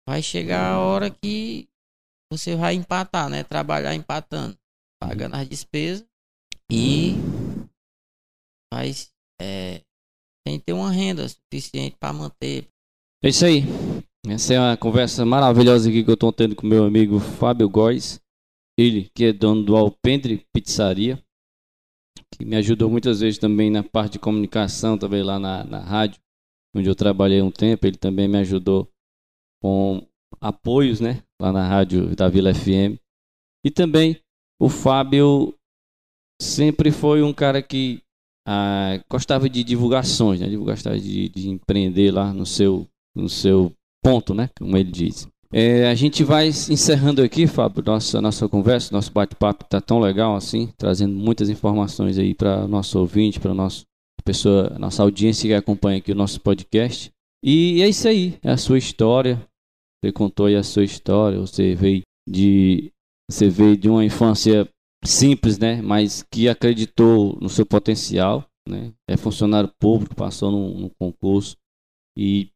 vai 0.08 0.22
chegar 0.22 0.74
a 0.74 0.80
hora 0.80 1.10
que 1.10 1.68
você 2.32 2.56
vai 2.56 2.76
empatar, 2.76 3.30
né? 3.30 3.44
Trabalhar 3.44 3.96
empatando, 3.96 4.58
pagando 5.02 5.36
as 5.36 5.48
despesas 5.48 6.06
e 6.72 7.14
vai 8.74 8.92
é, 9.42 9.82
ter 10.66 10.74
uma 10.74 10.92
renda 10.92 11.28
suficiente 11.28 11.96
para 12.00 12.14
manter, 12.14 12.68
é 13.26 13.30
isso 13.30 13.44
aí. 13.44 13.64
Essa 14.28 14.54
é 14.54 14.60
uma 14.60 14.78
conversa 14.78 15.26
maravilhosa 15.26 15.90
aqui 15.90 16.04
que 16.04 16.10
eu 16.12 16.14
estou 16.14 16.32
tendo 16.32 16.56
com 16.56 16.68
meu 16.68 16.84
amigo 16.84 17.20
Fábio 17.20 17.68
Góes. 17.68 18.22
Ele 18.78 19.10
que 19.16 19.26
é 19.26 19.34
dono 19.34 19.64
do 19.64 19.76
Alpendre 19.76 20.46
Pizzaria. 20.54 21.20
Que 22.32 22.46
me 22.46 22.56
ajudou 22.56 22.88
muitas 22.88 23.22
vezes 23.22 23.40
também 23.40 23.72
na 23.72 23.82
parte 23.82 24.14
de 24.14 24.20
comunicação, 24.20 24.96
também 24.96 25.24
lá 25.24 25.40
na, 25.40 25.64
na 25.64 25.80
rádio, 25.80 26.22
onde 26.76 26.88
eu 26.88 26.94
trabalhei 26.94 27.42
um 27.42 27.50
tempo. 27.50 27.88
Ele 27.88 27.98
também 27.98 28.28
me 28.28 28.38
ajudou 28.38 28.88
com 29.66 30.06
apoios, 30.40 31.00
né? 31.00 31.24
Lá 31.42 31.52
na 31.52 31.68
rádio 31.68 32.16
da 32.16 32.30
Vila 32.30 32.54
FM. 32.54 33.02
E 33.66 33.72
também 33.72 34.16
o 34.62 34.70
Fábio 34.70 35.56
sempre 36.40 36.92
foi 36.92 37.24
um 37.24 37.34
cara 37.34 37.64
que 37.64 38.00
ah, 38.48 39.04
gostava 39.10 39.50
de 39.50 39.64
divulgações, 39.64 40.40
né? 40.40 40.56
Gostava 40.56 41.00
de, 41.00 41.30
de 41.30 41.50
empreender 41.50 42.12
lá 42.12 42.32
no 42.32 42.46
seu 42.46 42.88
no 43.18 43.28
seu 43.28 43.74
ponto, 44.04 44.36
né? 44.36 44.52
Como 44.56 44.78
ele 44.78 44.92
diz. 44.92 45.28
É, 45.52 45.88
a 45.88 45.96
gente 45.96 46.24
vai 46.24 46.50
encerrando 46.50 47.24
aqui, 47.24 47.48
Fábio, 47.48 47.84
nossa, 47.84 48.22
nossa 48.22 48.48
conversa, 48.48 48.94
nosso 48.94 49.12
bate-papo 49.12 49.64
está 49.64 49.82
tão 49.82 50.00
legal 50.00 50.36
assim, 50.36 50.70
trazendo 50.78 51.16
muitas 51.16 51.50
informações 51.50 52.20
aí 52.20 52.36
para 52.36 52.68
nosso 52.68 53.00
ouvinte, 53.00 53.40
para 53.40 53.54
nossa 53.54 53.84
pessoa, 54.24 54.78
nossa 54.78 55.02
audiência 55.02 55.48
que 55.48 55.56
acompanha 55.56 55.98
aqui 55.98 56.12
o 56.12 56.16
nosso 56.16 56.40
podcast. 56.40 57.10
E 57.44 57.82
é 57.82 57.90
isso 57.90 58.08
aí, 58.08 58.38
é 58.44 58.52
a 58.52 58.58
sua 58.58 58.78
história. 58.78 59.42
Você 60.06 60.12
contou 60.12 60.46
aí 60.46 60.56
a 60.56 60.62
sua 60.62 60.84
história, 60.84 61.40
você 61.40 61.74
veio 61.74 62.04
de 62.30 62.92
você 63.28 63.50
veio 63.50 63.76
de 63.76 63.90
uma 63.90 64.06
infância 64.06 64.70
simples, 65.04 65.58
né, 65.58 65.82
mas 65.82 66.24
que 66.32 66.48
acreditou 66.48 67.36
no 67.42 67.50
seu 67.50 67.66
potencial, 67.66 68.46
né? 68.70 68.94
É 69.10 69.18
funcionário 69.18 69.72
público, 69.80 70.16
passou 70.16 70.52
num, 70.52 70.92
concurso 71.00 71.56
e 72.16 72.52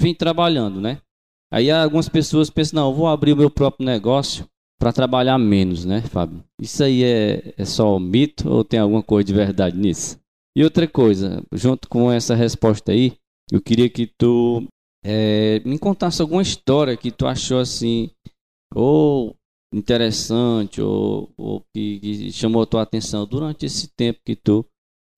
vem 0.00 0.12
trabalhando, 0.12 0.80
né? 0.80 1.00
Aí 1.52 1.70
algumas 1.70 2.08
pessoas 2.08 2.50
pensam, 2.50 2.82
não, 2.82 2.92
vou 2.92 3.06
abrir 3.06 3.32
o 3.32 3.36
meu 3.36 3.50
próprio 3.50 3.86
negócio 3.86 4.44
para 4.80 4.92
trabalhar 4.92 5.38
menos, 5.38 5.84
né, 5.84 6.00
Fábio? 6.02 6.42
Isso 6.60 6.82
aí 6.82 7.04
é, 7.04 7.54
é 7.56 7.64
só 7.64 7.96
mito 8.00 8.50
ou 8.50 8.64
tem 8.64 8.80
alguma 8.80 9.04
coisa 9.04 9.24
de 9.24 9.32
verdade 9.32 9.76
nisso? 9.76 10.18
E 10.56 10.64
outra 10.64 10.88
coisa, 10.88 11.44
junto 11.52 11.88
com 11.88 12.10
essa 12.10 12.34
resposta 12.34 12.90
aí, 12.90 13.12
eu 13.52 13.62
queria 13.62 13.88
que 13.88 14.10
tu 14.18 14.66
é, 15.04 15.60
me 15.60 15.78
contasse 15.78 16.22
alguma 16.22 16.42
história 16.42 16.96
que 16.96 17.10
tu 17.10 17.26
achou 17.26 17.58
assim, 17.58 18.10
ou 18.74 19.36
interessante, 19.74 20.80
ou, 20.80 21.32
ou 21.36 21.64
que, 21.74 21.98
que, 22.00 22.32
chamou 22.32 22.62
a 22.62 22.66
tua 22.66 22.82
atenção 22.82 23.26
durante 23.26 23.66
esse 23.66 23.88
tempo 23.88 24.20
que 24.24 24.36
tu 24.36 24.64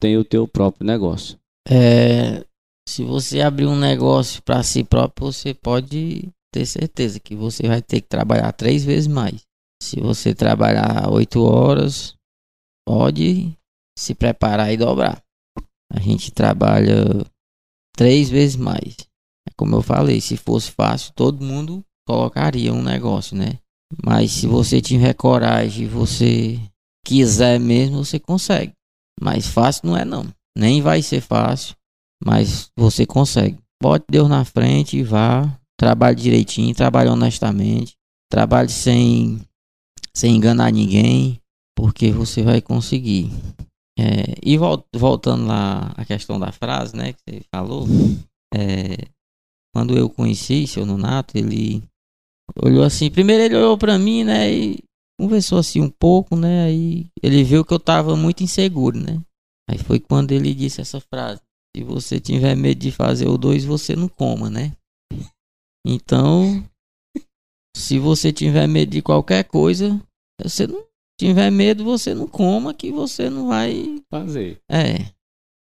tem 0.01 0.17
o 0.17 0.25
teu 0.25 0.47
próprio 0.47 0.87
negócio. 0.87 1.39
É, 1.69 2.45
se 2.89 3.05
você 3.05 3.41
abrir 3.41 3.67
um 3.67 3.79
negócio 3.79 4.43
para 4.43 4.63
si 4.63 4.85
próprio, 4.85 5.33
você 5.33 5.53
pode 5.53 6.29
ter 6.53 6.67
certeza 6.67 7.19
que 7.19 7.35
você 7.35 7.67
vai 7.67 7.83
ter 7.83 8.01
que 8.01 8.09
trabalhar 8.09 8.53
três 8.53 8.85
vezes 8.85 9.09
mais. 9.09 9.43
Se 9.83 10.01
você 10.01 10.35
trabalhar 10.35 11.11
oito 11.11 11.43
horas, 11.43 12.15
pode 12.87 13.53
se 13.99 14.15
preparar 14.15 14.73
e 14.73 14.77
dobrar. 14.77 15.23
A 15.93 16.01
gente 16.01 16.31
trabalha 16.31 17.05
três 17.97 18.31
vezes 18.31 18.57
mais. 18.57 18.97
Como 19.57 19.77
eu 19.77 19.83
falei, 19.83 20.21
se 20.21 20.37
fosse 20.37 20.71
fácil, 20.71 21.13
todo 21.15 21.45
mundo 21.45 21.85
colocaria 22.07 22.73
um 22.73 22.83
negócio, 22.83 23.37
né? 23.37 23.59
Mas 24.05 24.33
se 24.33 24.47
você 24.47 24.81
tiver 24.81 25.15
coragem 25.15 25.85
e 25.85 25.89
você 25.89 26.61
quiser 27.05 27.61
mesmo, 27.61 28.05
você 28.05 28.19
consegue. 28.19 28.73
Mas 29.21 29.47
fácil 29.47 29.89
não 29.89 29.97
é 29.97 30.05
não. 30.05 30.27
Nem 30.57 30.81
vai 30.81 31.03
ser 31.03 31.21
fácil, 31.21 31.77
mas 32.25 32.71
você 32.77 33.07
consegue. 33.07 33.59
Bote 33.83 34.05
Deus 34.11 34.29
na 34.29 34.45
frente 34.45 34.97
e 34.97 35.03
vá. 35.03 35.59
Trabalhe 35.79 36.17
direitinho, 36.17 36.75
trabalhe 36.75 37.09
honestamente. 37.09 37.95
Trabalhe 38.31 38.69
sem, 38.69 39.41
sem 40.17 40.37
enganar 40.37 40.73
ninguém, 40.73 41.41
porque 41.77 42.11
você 42.11 42.43
vai 42.43 42.61
conseguir. 42.61 43.31
É, 43.99 44.35
e 44.43 44.59
voltando 44.59 45.47
lá 45.47 45.93
à 45.97 46.05
questão 46.05 46.39
da 46.39 46.51
frase, 46.51 46.97
né, 46.97 47.13
que 47.13 47.21
você 47.29 47.43
falou, 47.55 47.87
é, 48.53 48.97
quando 49.75 49.99
eu 49.99 50.09
conheci 50.09 50.69
seu 50.69 50.87
Nonato, 50.87 51.37
ele 51.37 51.83
olhou 52.63 52.85
assim, 52.85 53.11
primeiro 53.11 53.43
ele 53.43 53.57
olhou 53.57 53.77
para 53.77 53.99
mim, 53.99 54.23
né, 54.23 54.51
e 54.51 54.79
conversou 55.21 55.59
assim 55.59 55.81
um 55.81 55.91
pouco, 55.91 56.37
né, 56.37 56.67
aí 56.67 57.07
ele 57.21 57.43
viu 57.43 57.65
que 57.65 57.75
eu 57.75 57.81
tava 57.81 58.17
muito 58.17 58.45
inseguro, 58.45 58.97
né. 58.97 59.21
Aí 59.69 59.79
foi 59.79 59.99
quando 59.99 60.31
ele 60.31 60.55
disse 60.55 60.81
essa 60.81 61.01
frase: 61.01 61.41
se 61.77 61.83
você 61.83 62.21
tiver 62.21 62.55
medo 62.55 62.79
de 62.79 62.93
fazer 62.93 63.27
o 63.27 63.37
dois, 63.37 63.65
você 63.65 63.97
não 63.97 64.09
coma, 64.09 64.49
né? 64.49 64.77
Então, 65.87 66.63
se 67.77 67.99
você 67.99 68.33
tiver 68.33 68.67
medo 68.69 68.91
de 68.91 69.03
qualquer 69.03 69.45
coisa, 69.45 70.01
você 70.41 70.67
não 70.67 70.85
tiver 71.19 71.51
medo, 71.51 71.83
você 71.83 72.15
não 72.15 72.29
coma, 72.29 72.75
que 72.75 72.93
você 72.93 73.29
não 73.29 73.49
vai 73.49 74.03
fazer. 74.11 74.61
É. 74.71 75.13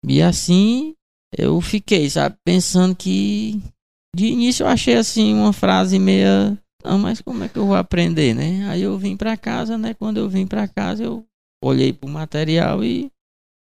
E 0.04 0.20
assim 0.20 0.94
eu 1.36 1.60
fiquei, 1.60 2.10
sabe, 2.10 2.36
pensando 2.44 2.94
que 2.94 3.62
de 4.14 4.26
início 4.26 4.64
eu 4.64 4.68
achei 4.68 4.94
assim 4.94 5.34
uma 5.34 5.52
frase 5.52 5.98
meia, 5.98 6.58
não, 6.84 6.98
mas 6.98 7.20
como 7.20 7.44
é 7.44 7.48
que 7.48 7.58
eu 7.58 7.66
vou 7.66 7.76
aprender, 7.76 8.34
né? 8.34 8.68
Aí 8.68 8.82
eu 8.82 8.98
vim 8.98 9.16
para 9.16 9.36
casa, 9.36 9.78
né? 9.78 9.94
Quando 9.94 10.18
eu 10.18 10.28
vim 10.28 10.46
para 10.46 10.68
casa, 10.68 11.02
eu 11.04 11.26
olhei 11.62 11.92
pro 11.92 12.08
material 12.08 12.84
e 12.84 13.10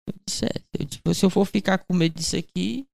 eu 0.07 0.13
disse, 0.27 0.45
é, 0.45 0.51
eu, 0.79 0.85
tipo, 0.85 1.13
se 1.13 1.25
eu 1.25 1.29
for 1.29 1.45
ficar 1.45 1.77
com 1.77 1.93
medo 1.93 2.15
disso 2.15 2.35
aqui, 2.35 2.85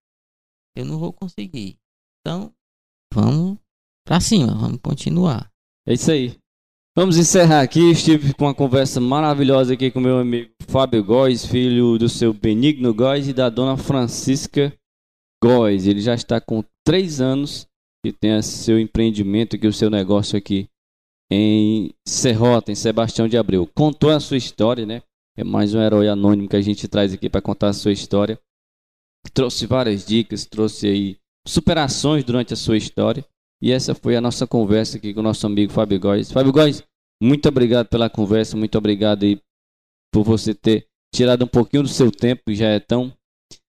eu 0.75 0.85
não 0.85 0.99
vou 0.99 1.13
conseguir. 1.13 1.77
Então, 2.19 2.51
vamos 3.13 3.57
para 4.05 4.19
cima, 4.19 4.53
vamos 4.53 4.79
continuar. 4.81 5.49
É 5.87 5.93
isso 5.93 6.11
aí. 6.11 6.37
Vamos 6.95 7.17
encerrar 7.17 7.61
aqui. 7.61 7.91
Estive 7.91 8.33
com 8.33 8.45
uma 8.45 8.55
conversa 8.55 8.99
maravilhosa 8.99 9.73
aqui 9.73 9.91
com 9.91 9.99
meu 9.99 10.17
amigo 10.17 10.51
Fábio 10.67 11.03
Góes, 11.03 11.45
filho 11.45 11.97
do 11.97 12.09
seu 12.09 12.33
Benigno 12.33 12.93
Góes 12.93 13.27
e 13.27 13.33
da 13.33 13.49
dona 13.49 13.77
Francisca 13.77 14.73
Góes. 15.43 15.87
Ele 15.87 16.01
já 16.01 16.13
está 16.13 16.39
com 16.41 16.63
três 16.85 17.21
anos 17.21 17.67
que 18.05 18.11
tem 18.11 18.41
seu 18.41 18.79
empreendimento 18.79 19.55
aqui, 19.55 19.67
o 19.67 19.73
seu 19.73 19.89
negócio 19.89 20.37
aqui 20.37 20.67
em 21.31 21.93
Serrota, 22.07 22.71
em 22.71 22.75
Sebastião 22.75 23.27
de 23.27 23.37
Abreu. 23.37 23.67
Contou 23.75 24.11
a 24.11 24.19
sua 24.19 24.37
história, 24.37 24.85
né? 24.85 25.01
É 25.37 25.43
mais 25.43 25.73
um 25.73 25.81
herói 25.81 26.07
anônimo 26.07 26.49
que 26.49 26.55
a 26.55 26.61
gente 26.61 26.87
traz 26.87 27.13
aqui 27.13 27.29
para 27.29 27.41
contar 27.41 27.69
a 27.69 27.73
sua 27.73 27.91
história. 27.91 28.39
Trouxe 29.33 29.65
várias 29.65 30.05
dicas, 30.05 30.45
trouxe 30.45 30.87
aí 30.87 31.17
superações 31.47 32.23
durante 32.23 32.53
a 32.53 32.57
sua 32.57 32.77
história. 32.77 33.25
E 33.61 33.71
essa 33.71 33.93
foi 33.93 34.15
a 34.15 34.21
nossa 34.21 34.47
conversa 34.47 34.97
aqui 34.97 35.13
com 35.13 35.19
o 35.19 35.23
nosso 35.23 35.45
amigo 35.45 35.71
Fábio 35.71 35.99
Góes. 35.99 36.31
Fábio 36.31 36.53
Góes, 36.53 36.83
muito 37.21 37.49
obrigado 37.49 37.87
pela 37.87 38.09
conversa, 38.09 38.55
muito 38.55 38.77
obrigado 38.77 39.23
aí 39.23 39.41
por 40.13 40.23
você 40.23 40.53
ter 40.53 40.87
tirado 41.13 41.43
um 41.43 41.47
pouquinho 41.47 41.83
do 41.83 41.89
seu 41.89 42.11
tempo, 42.11 42.43
que 42.45 42.55
já 42.55 42.67
é 42.67 42.79
tão, 42.79 43.11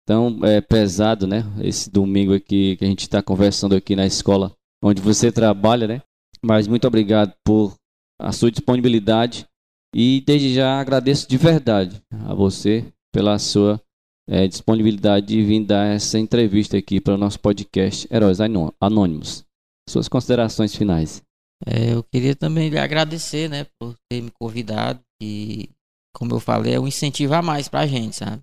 tão 0.08 0.39
é, 0.43 0.62
pesado, 0.62 1.28
né? 1.28 1.43
Esse 1.60 1.91
domingo 1.91 2.34
aqui 2.34 2.78
que 2.78 2.86
a 2.86 2.88
gente 2.88 3.02
está 3.02 3.22
conversando 3.22 3.76
aqui 3.76 3.93
na 3.93 4.06
escola 4.06 4.56
onde 4.82 5.02
você 5.02 5.32
trabalha, 5.32 5.86
né? 5.86 6.02
Mas 6.41 6.65
muito 6.65 6.88
obrigado 6.88 7.34
por 7.46 7.76
a 8.20 8.32
sua 8.32 8.50
disponibilidade 8.50 9.46
e 9.93 10.24
desde 10.26 10.54
já 10.54 10.80
agradeço 10.80 11.28
de 11.28 11.38
verdade 11.38 12.02
a 12.26 12.34
você 12.34 12.86
pela 13.13 13.38
sua 13.38 13.82
é, 14.30 14.48
disponibilidade 14.48 15.28
de 15.28 15.43
vir 15.43 15.65
dar 15.65 15.93
essa 15.93 16.17
entrevista 16.17 16.78
aqui 16.78 17.02
para 17.02 17.15
o 17.15 17.17
nosso 17.17 17.39
podcast 17.39 18.08
Heróis 18.10 18.39
Anônimos. 18.80 19.43
Suas 19.89 20.08
considerações 20.08 20.74
finais. 20.74 21.22
É, 21.65 21.93
eu 21.93 22.04
queria 22.04 22.36
também 22.36 22.70
lhe 22.70 22.78
agradecer, 22.78 23.50
né, 23.50 23.65
por 23.80 23.96
ter 24.10 24.22
me 24.22 24.32
convidado 24.32 25.00
e, 25.22 25.70
como 26.15 26.34
eu 26.34 26.39
falei, 26.39 26.76
é 26.76 26.80
um 26.80 26.88
incentivo 26.88 27.34
a 27.34 27.41
mais 27.41 27.67
para 27.67 27.82
a 27.82 27.88
gente, 27.88 28.15
sabe? 28.15 28.41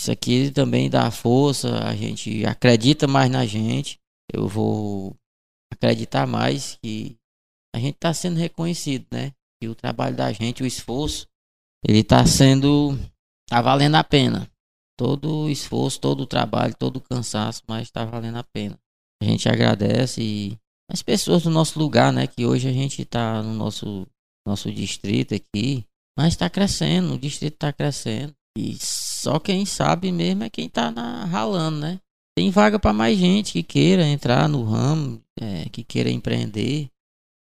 Isso 0.00 0.10
aqui 0.10 0.50
também 0.50 0.88
dá 0.88 1.10
força, 1.10 1.86
a 1.86 1.94
gente 1.94 2.42
acredita 2.46 3.06
mais 3.06 3.30
na 3.30 3.44
gente. 3.44 4.00
Eu 4.32 4.48
vou 4.48 5.14
acreditar 5.70 6.26
mais 6.26 6.78
que 6.82 7.18
a 7.76 7.78
gente 7.78 7.96
está 7.96 8.14
sendo 8.14 8.38
reconhecido, 8.38 9.04
né? 9.12 9.32
E 9.62 9.68
o 9.68 9.74
trabalho 9.74 10.16
da 10.16 10.32
gente, 10.32 10.62
o 10.62 10.66
esforço, 10.66 11.28
ele 11.86 11.98
está 11.98 12.24
sendo, 12.24 12.98
tá 13.46 13.60
valendo 13.60 13.96
a 13.96 14.02
pena. 14.02 14.50
Todo 14.98 15.42
o 15.42 15.50
esforço, 15.50 16.00
todo 16.00 16.22
o 16.22 16.26
trabalho, 16.26 16.74
todo 16.74 16.96
o 16.96 17.02
cansaço, 17.02 17.62
mas 17.68 17.82
está 17.82 18.02
valendo 18.02 18.38
a 18.38 18.44
pena. 18.54 18.78
A 19.22 19.26
gente 19.26 19.50
agradece 19.50 20.22
e 20.22 20.58
as 20.90 21.02
pessoas 21.02 21.42
do 21.42 21.50
nosso 21.50 21.78
lugar, 21.78 22.10
né? 22.10 22.26
Que 22.26 22.46
hoje 22.46 22.66
a 22.66 22.72
gente 22.72 23.02
está 23.02 23.42
no 23.42 23.52
nosso, 23.52 24.06
nosso 24.48 24.72
distrito 24.72 25.34
aqui, 25.34 25.84
mas 26.18 26.28
está 26.28 26.48
crescendo, 26.48 27.12
o 27.12 27.18
distrito 27.18 27.52
está 27.52 27.70
crescendo. 27.70 28.32
E 28.56 28.78
só 29.20 29.38
quem 29.38 29.64
sabe 29.64 30.10
mesmo 30.10 30.44
é 30.44 30.50
quem 30.50 30.66
está 30.66 30.90
ralando, 31.24 31.78
né? 31.78 32.00
Tem 32.36 32.50
vaga 32.50 32.78
para 32.78 32.92
mais 32.92 33.18
gente 33.18 33.52
que 33.52 33.62
queira 33.62 34.06
entrar 34.06 34.48
no 34.48 34.64
ramo, 34.64 35.20
é, 35.38 35.68
que 35.70 35.84
queira 35.84 36.10
empreender. 36.10 36.88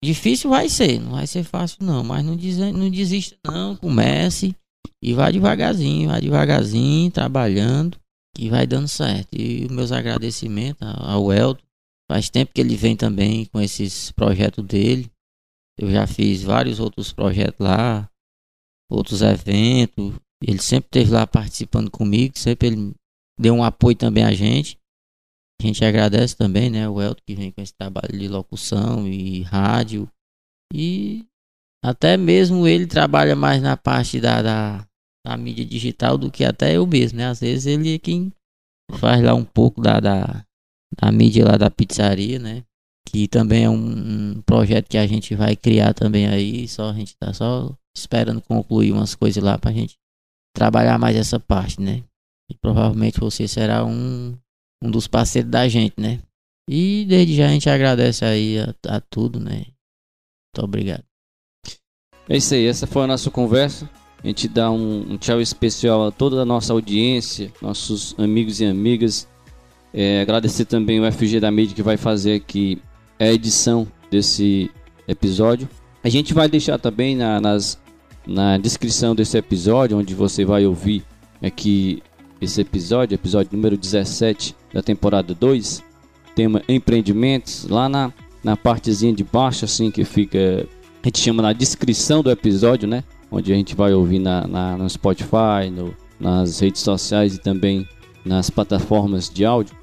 Difícil 0.03 0.49
vai 0.49 0.69
ser, 0.69 0.99
não 0.99 1.11
vai 1.11 1.27
ser 1.27 1.43
fácil 1.43 1.77
não, 1.81 2.03
mas 2.03 2.23
não, 2.23 2.35
des, 2.35 2.57
não 2.57 2.89
desista 2.89 3.37
não, 3.45 3.75
comece 3.75 4.55
e 5.01 5.13
vá 5.13 5.29
devagarzinho, 5.29 6.09
vá 6.09 6.19
devagarzinho, 6.19 7.11
trabalhando, 7.11 7.97
que 8.35 8.49
vai 8.49 8.65
dando 8.65 8.87
certo. 8.87 9.33
E 9.33 9.67
meus 9.69 9.91
agradecimentos 9.91 10.87
ao 10.87 11.31
Elton, 11.31 11.69
Faz 12.09 12.27
tempo 12.27 12.51
que 12.51 12.59
ele 12.59 12.75
vem 12.75 12.97
também 12.97 13.45
com 13.45 13.61
esses 13.61 14.11
projetos 14.11 14.65
dele. 14.65 15.11
Eu 15.77 15.91
já 15.91 16.07
fiz 16.07 16.41
vários 16.41 16.79
outros 16.79 17.13
projetos 17.13 17.59
lá, 17.59 18.09
outros 18.89 19.21
eventos. 19.21 20.15
Ele 20.41 20.62
sempre 20.62 20.88
esteve 20.88 21.12
lá 21.12 21.28
participando 21.28 21.91
comigo, 21.91 22.38
sempre 22.38 22.67
ele 22.67 22.93
deu 23.39 23.54
um 23.54 23.63
apoio 23.63 23.95
também 23.95 24.23
a 24.23 24.34
gente. 24.34 24.78
A 25.62 25.65
gente 25.65 25.84
agradece 25.84 26.36
também, 26.38 26.69
né, 26.69 26.88
o 26.88 27.02
Elton 27.02 27.21
que 27.25 27.36
vem 27.36 27.52
com 27.52 27.62
esse 27.62 27.73
trabalho 27.73 28.17
de 28.17 28.28
locução 28.30 29.06
e 29.06 29.41
rádio. 29.41 30.10
E 30.73 31.25
até 31.84 32.15
mesmo 32.15 32.65
ele 32.65 32.88
trabalha 32.88 33.36
mais 33.36 33.62
na 33.62 33.75
parte 33.75 34.21
da, 34.21 34.41
da, 34.41 34.88
da 35.25 35.38
mídia 35.38 35.65
digital 35.65 36.17
do 36.17 36.32
que 36.32 36.45
até 36.45 36.78
eu 36.78 36.88
mesmo, 36.88 37.17
né? 37.17 37.28
Às 37.28 37.41
vezes 37.41 37.65
ele 37.65 37.95
é 37.95 37.99
quem 37.99 38.32
faz 38.97 39.21
lá 39.21 39.34
um 39.34 39.43
pouco 39.43 39.82
da, 39.82 39.99
da, 39.99 40.45
da 41.02 41.12
mídia 41.12 41.45
lá 41.45 41.58
da 41.58 41.69
pizzaria, 41.69 42.39
né? 42.39 42.63
Que 43.08 43.28
também 43.28 43.65
é 43.65 43.69
um, 43.69 44.38
um, 44.38 44.41
projeto 44.41 44.88
que 44.88 44.97
a 44.97 45.08
gente 45.08 45.36
vai 45.36 45.56
criar 45.56 45.93
também 45.93 46.28
aí. 46.28 46.67
Só 46.67 46.89
a 46.89 46.93
gente 46.93 47.15
tá 47.17 47.34
só 47.34 47.75
esperando 47.95 48.41
concluir 48.41 48.93
umas 48.93 49.15
coisas 49.15 49.43
lá 49.43 49.58
pra 49.58 49.73
gente 49.73 49.97
trabalhar 50.53 50.97
mais 50.97 51.15
essa 51.15 51.39
parte, 51.39 51.81
né? 51.81 52.03
E 52.49 52.55
provavelmente 52.55 53.19
você 53.19 53.47
será 53.47 53.85
um, 53.85 54.38
um 54.83 54.91
dos 54.91 55.07
parceiros 55.07 55.51
da 55.51 55.67
gente, 55.67 55.95
né? 55.97 56.19
E 56.69 57.05
desde 57.07 57.35
já 57.35 57.47
a 57.47 57.49
gente 57.49 57.69
agradece 57.69 58.25
aí 58.25 58.59
a, 58.59 58.73
a 58.88 59.01
tudo, 59.01 59.39
né? 59.39 59.57
Muito 59.57 60.63
obrigado. 60.63 61.03
É 62.27 62.38
isso 62.38 62.53
aí, 62.53 62.65
essa 62.65 62.85
foi 62.85 63.03
a 63.03 63.07
nossa 63.07 63.31
conversa. 63.31 63.89
A 64.23 64.27
gente 64.27 64.47
dá 64.47 64.69
um, 64.69 65.13
um 65.13 65.17
tchau 65.17 65.39
especial 65.39 66.07
a 66.07 66.12
toda 66.12 66.41
a 66.41 66.45
nossa 66.45 66.73
audiência, 66.73 67.51
nossos 67.62 68.13
amigos 68.19 68.59
e 68.59 68.65
amigas 68.65 69.27
é, 69.93 70.21
agradecer 70.21 70.65
também 70.65 70.99
o 70.99 71.12
FG 71.12 71.39
da 71.39 71.51
Mídia 71.51 71.75
que 71.75 71.83
vai 71.83 71.97
fazer 71.97 72.35
aqui 72.35 72.81
a 73.19 73.25
edição 73.25 73.88
desse 74.09 74.69
episódio. 75.07 75.67
A 76.03 76.09
gente 76.09 76.33
vai 76.33 76.47
deixar 76.47 76.77
também 76.77 77.15
na, 77.15 77.41
nas, 77.41 77.79
na 78.29 78.59
descrição 78.59 79.15
desse 79.15 79.37
episódio, 79.37 79.97
onde 79.97 80.13
você 80.13 80.45
vai 80.45 80.65
ouvir 80.65 81.03
aqui 81.41 82.03
esse 82.39 82.61
episódio, 82.61 83.15
episódio 83.15 83.49
número 83.51 83.75
17 83.75 84.55
da 84.71 84.83
temporada 84.83 85.33
2, 85.33 85.83
tema 86.35 86.61
empreendimentos, 86.69 87.67
lá 87.67 87.89
na, 87.89 88.13
na 88.43 88.55
partezinha 88.55 89.11
de 89.11 89.23
baixo, 89.23 89.65
assim, 89.65 89.89
que 89.89 90.05
fica, 90.05 90.67
a 91.03 91.07
gente 91.07 91.19
chama 91.19 91.41
na 91.41 91.53
descrição 91.53 92.21
do 92.21 92.29
episódio, 92.29 92.87
né? 92.87 93.03
Onde 93.31 93.51
a 93.51 93.55
gente 93.55 93.75
vai 93.75 93.93
ouvir 93.93 94.19
na, 94.19 94.47
na 94.47 94.77
no 94.77 94.87
Spotify, 94.87 95.69
no, 95.71 95.93
nas 96.19 96.59
redes 96.59 96.81
sociais 96.81 97.35
e 97.35 97.39
também 97.39 97.87
nas 98.23 98.49
plataformas 98.49 99.27
de 99.27 99.43
áudio. 99.43 99.75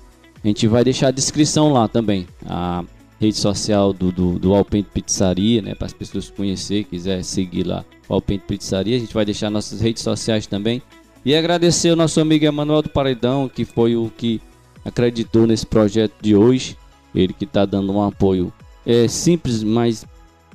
A 0.42 0.46
gente 0.46 0.68
vai 0.68 0.84
deixar 0.84 1.08
a 1.08 1.12
descrição 1.12 1.72
lá 1.72 1.88
também, 1.88 2.26
a 2.46 2.84
rede 3.20 3.36
social 3.36 3.92
do, 3.92 4.12
do, 4.12 4.38
do 4.38 4.54
Alpente 4.54 4.88
Pizzaria, 4.94 5.60
né? 5.60 5.74
Para 5.74 5.86
as 5.86 5.92
pessoas 5.92 6.30
conhecer, 6.30 6.84
quiser 6.84 7.24
seguir 7.24 7.66
lá 7.66 7.84
o 8.08 8.14
Alpente 8.14 8.44
Pizzaria. 8.46 8.96
A 8.96 9.00
gente 9.00 9.14
vai 9.14 9.24
deixar 9.24 9.50
nossas 9.50 9.80
redes 9.80 10.02
sociais 10.02 10.46
também. 10.46 10.82
E 11.24 11.34
agradecer 11.34 11.90
ao 11.90 11.96
nosso 11.96 12.20
amigo 12.20 12.44
Emanuel 12.44 12.82
do 12.82 12.88
Paredão, 12.88 13.48
que 13.48 13.64
foi 13.64 13.96
o 13.96 14.10
que 14.16 14.40
acreditou 14.84 15.46
nesse 15.46 15.66
projeto 15.66 16.14
de 16.20 16.36
hoje. 16.36 16.76
Ele 17.14 17.32
que 17.32 17.44
está 17.44 17.64
dando 17.64 17.92
um 17.92 18.02
apoio 18.02 18.52
é 18.84 19.08
simples, 19.08 19.62
mas 19.62 20.06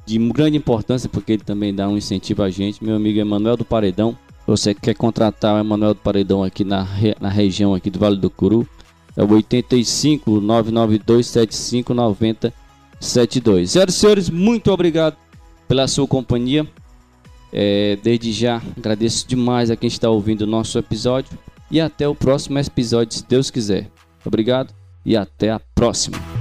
de 0.05 0.17
grande 0.17 0.57
importância, 0.57 1.09
porque 1.09 1.33
ele 1.33 1.43
também 1.43 1.73
dá 1.73 1.87
um 1.87 1.97
incentivo 1.97 2.43
a 2.43 2.49
gente. 2.49 2.83
Meu 2.83 2.95
amigo 2.95 3.19
Emanuel 3.19 3.57
do 3.57 3.65
Paredão. 3.65 4.17
Você 4.47 4.73
quer 4.73 4.95
contratar 4.95 5.55
o 5.55 5.59
Emanuel 5.59 5.93
do 5.93 5.99
Paredão 5.99 6.43
aqui 6.43 6.63
na, 6.63 6.87
na 7.19 7.29
região 7.29 7.73
aqui 7.73 7.89
do 7.89 7.99
Vale 7.99 8.17
do 8.17 8.29
Curu, 8.29 8.67
é 9.15 9.23
o 9.23 9.31
85 9.31 10.41
992 10.41 11.27
75 11.27 11.93
90 11.93 12.53
72. 12.99 13.71
Senhoras 13.71 13.95
e 13.95 13.97
senhores, 13.97 14.29
muito 14.29 14.71
obrigado 14.71 15.15
pela 15.67 15.87
sua 15.87 16.07
companhia. 16.07 16.67
É, 17.53 17.97
desde 18.01 18.31
já 18.31 18.61
agradeço 18.77 19.27
demais 19.27 19.69
a 19.69 19.75
quem 19.75 19.87
está 19.87 20.09
ouvindo 20.09 20.41
o 20.41 20.47
nosso 20.47 20.77
episódio 20.77 21.37
e 21.69 21.79
até 21.79 22.07
o 22.07 22.15
próximo 22.15 22.59
episódio, 22.59 23.17
se 23.17 23.25
Deus 23.27 23.49
quiser. 23.49 23.89
Obrigado 24.25 24.73
e 25.05 25.15
até 25.15 25.49
a 25.49 25.59
próxima. 25.59 26.40